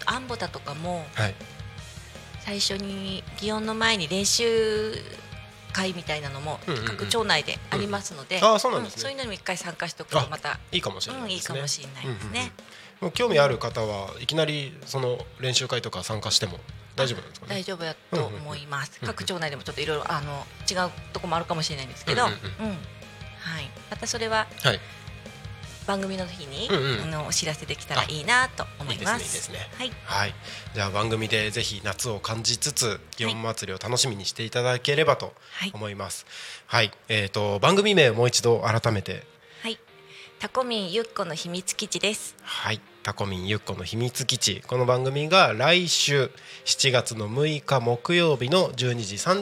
[0.05, 1.35] あ、アンボタとかもはい。
[2.41, 4.93] 最初に祇園の前に練習
[5.77, 11.61] 会みたいなのも各町内でありますので、うんあーそうなんですねそういうのにも一回参加しておくとまたいいかもしれうなんいですね。
[11.61, 12.27] もしれないです
[13.03, 16.59] う興味ある方はいきなりその練習会とか参加しても
[16.97, 17.55] 大丈夫なんですかね？
[17.57, 17.63] 大。
[17.63, 18.99] 丈夫だと思います。
[19.05, 22.33] 各町内でもちょっといろいろあの違うとこもあるかもしれないんですけど、はい。
[23.91, 24.81] またそれははい。
[25.87, 29.23] 番組の日に、うんうんあのお知らせできたらいいなと思います。
[29.23, 30.23] いいですねいいねはい。
[30.23, 30.35] はい。
[30.75, 36.27] じゃあ番組でぜひ夏を感じつつ祇園祭りを楽しみにしていただければとはい思います。
[36.67, 36.91] はい。
[37.09, 39.23] えっ、と番組名をもう一度改めて
[39.63, 39.79] はい。
[40.39, 42.35] タコミンゆっこの秘密基地です。
[42.43, 42.81] はい。
[43.07, 46.29] タコミンゆっこの秘密基地この番組が来週
[46.65, 48.75] 7月の6日木曜日の12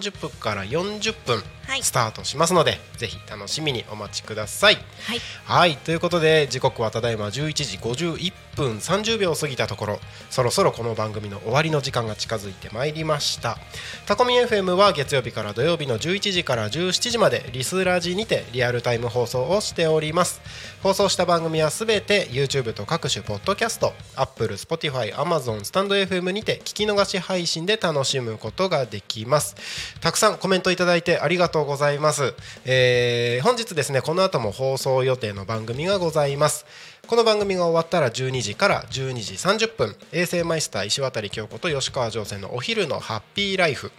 [0.02, 1.44] 時30分から40分はい
[1.82, 4.74] スタートしますので、ぜひ楽しみにお待ちください。
[4.74, 5.20] はい。
[5.44, 10.00] はいということで時刻はただいま11時51分30秒を過ぎたところ
[10.30, 13.58] そろそろこの番組の終わりの時間が近づいてまいりました。
[14.06, 20.40] タコミン FM は月曜日から土曜日の11時から17時までリスラジにてリアルタイム放送をしております。
[20.82, 29.56] 放送した番組はすべて YouTube と各種ポッドキャスト Apple、Spotify、Amazon、スタンド FM にて聞き逃し配信で楽しむことができます。
[30.00, 32.34] たくさんコメントいただいてありがとうございます、
[32.64, 36.66] えー本日ですねこの後も放送予定の番組がございます。
[37.06, 43.92] この番組が終わったら12時から12時30分衛星マイスター石渡京子と吉川上船のお昼のハッピーライフ。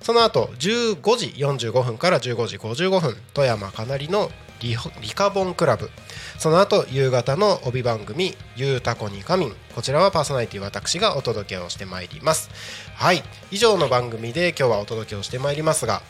[0.00, 4.30] その後15時45分から15時55分富山かなりの
[4.60, 5.90] リリカボンクラブ。
[6.38, 12.48] その後夕方の帯番組「ゆうたこにかみん」こちらはパーソナリティ私がお届けをしてまいります。
[12.94, 13.22] はい。
[13.50, 16.00] 以上の番組で今日はお届けをしてまいりますが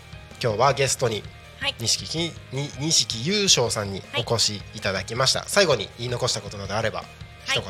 [0.42, 1.22] 今日はゲストに
[1.58, 1.74] はい。
[1.80, 2.18] 錦木
[2.52, 7.02] に錦優勝さんにお越しいただきました、最後に言い残したことなどあれば
[7.46, 7.62] 一言、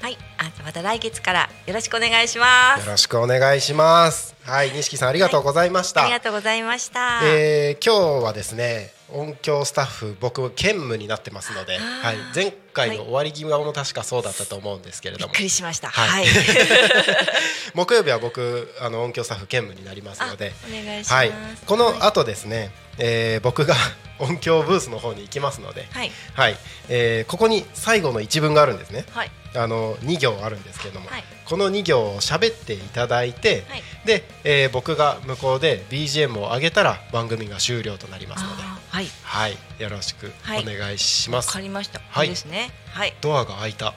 [0.00, 0.18] はい。
[0.38, 2.84] あ、また来月からよろしくお願いします。
[2.84, 7.20] よろしくお願いしますはい錦さんありがとうございました、ありがとうございました。
[7.24, 15.88] えー今日はですね音響スタッフ僕兼務になってますので、はい、前回の終わり際も確かそうだったと思うんですけれどもびっくりしました。
[15.88, 16.26] はいはい。
[17.74, 21.14] 木曜日は僕あの音響スタッフ兼務になりますのであお願いします。
[21.14, 21.32] はい、
[21.66, 23.74] この後ですね、えー僕が
[24.18, 26.10] 音響ブースの方に行きますので、はい。
[26.34, 26.56] はい
[26.88, 29.30] えーここに最後の一文があるんですねはい。
[29.54, 39.06] あの2行あるんですけれども、はいこの2行を喋っていただいて、はいで、えー僕が向こうで BGM を上げたら番組が終了となりますので、はい。
[39.22, 41.48] はい、よろしくはいお願いします。
[41.48, 42.00] わかりました。
[42.08, 42.70] はいですね。
[42.92, 43.14] はい。
[43.20, 43.94] ドアが開いた。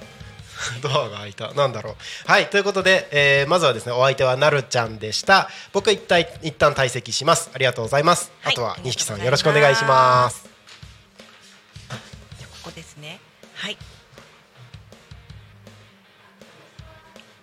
[0.82, 1.54] ドアが開いた。
[1.54, 1.96] なんだろう。
[2.28, 5.50] はい、ということで、えーまずはですね、お相手はなるちゃんでした。
[5.72, 7.50] 僕一体一旦退席します。
[7.54, 8.32] ありがとうございます。
[8.42, 10.50] はいあとはありがとうございます錦さんよろしくお願いします。
[11.88, 13.20] じゃあここですね。
[13.56, 13.78] はい。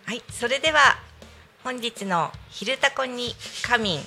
[0.05, 0.99] はい、それでは
[1.65, 4.01] 本日の昼タコに仮眠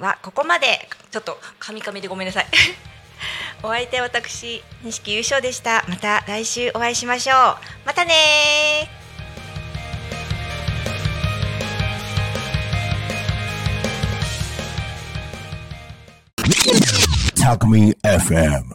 [0.00, 0.88] はここまで。
[1.14, 2.46] ちょっとカミカミでごめんなさい。
[3.62, 5.84] お相手は私錦優勝でした。
[5.88, 7.36] また来週お会いしましょう。
[7.86, 9.04] またねー。
[17.36, 18.64] Talk Me FM.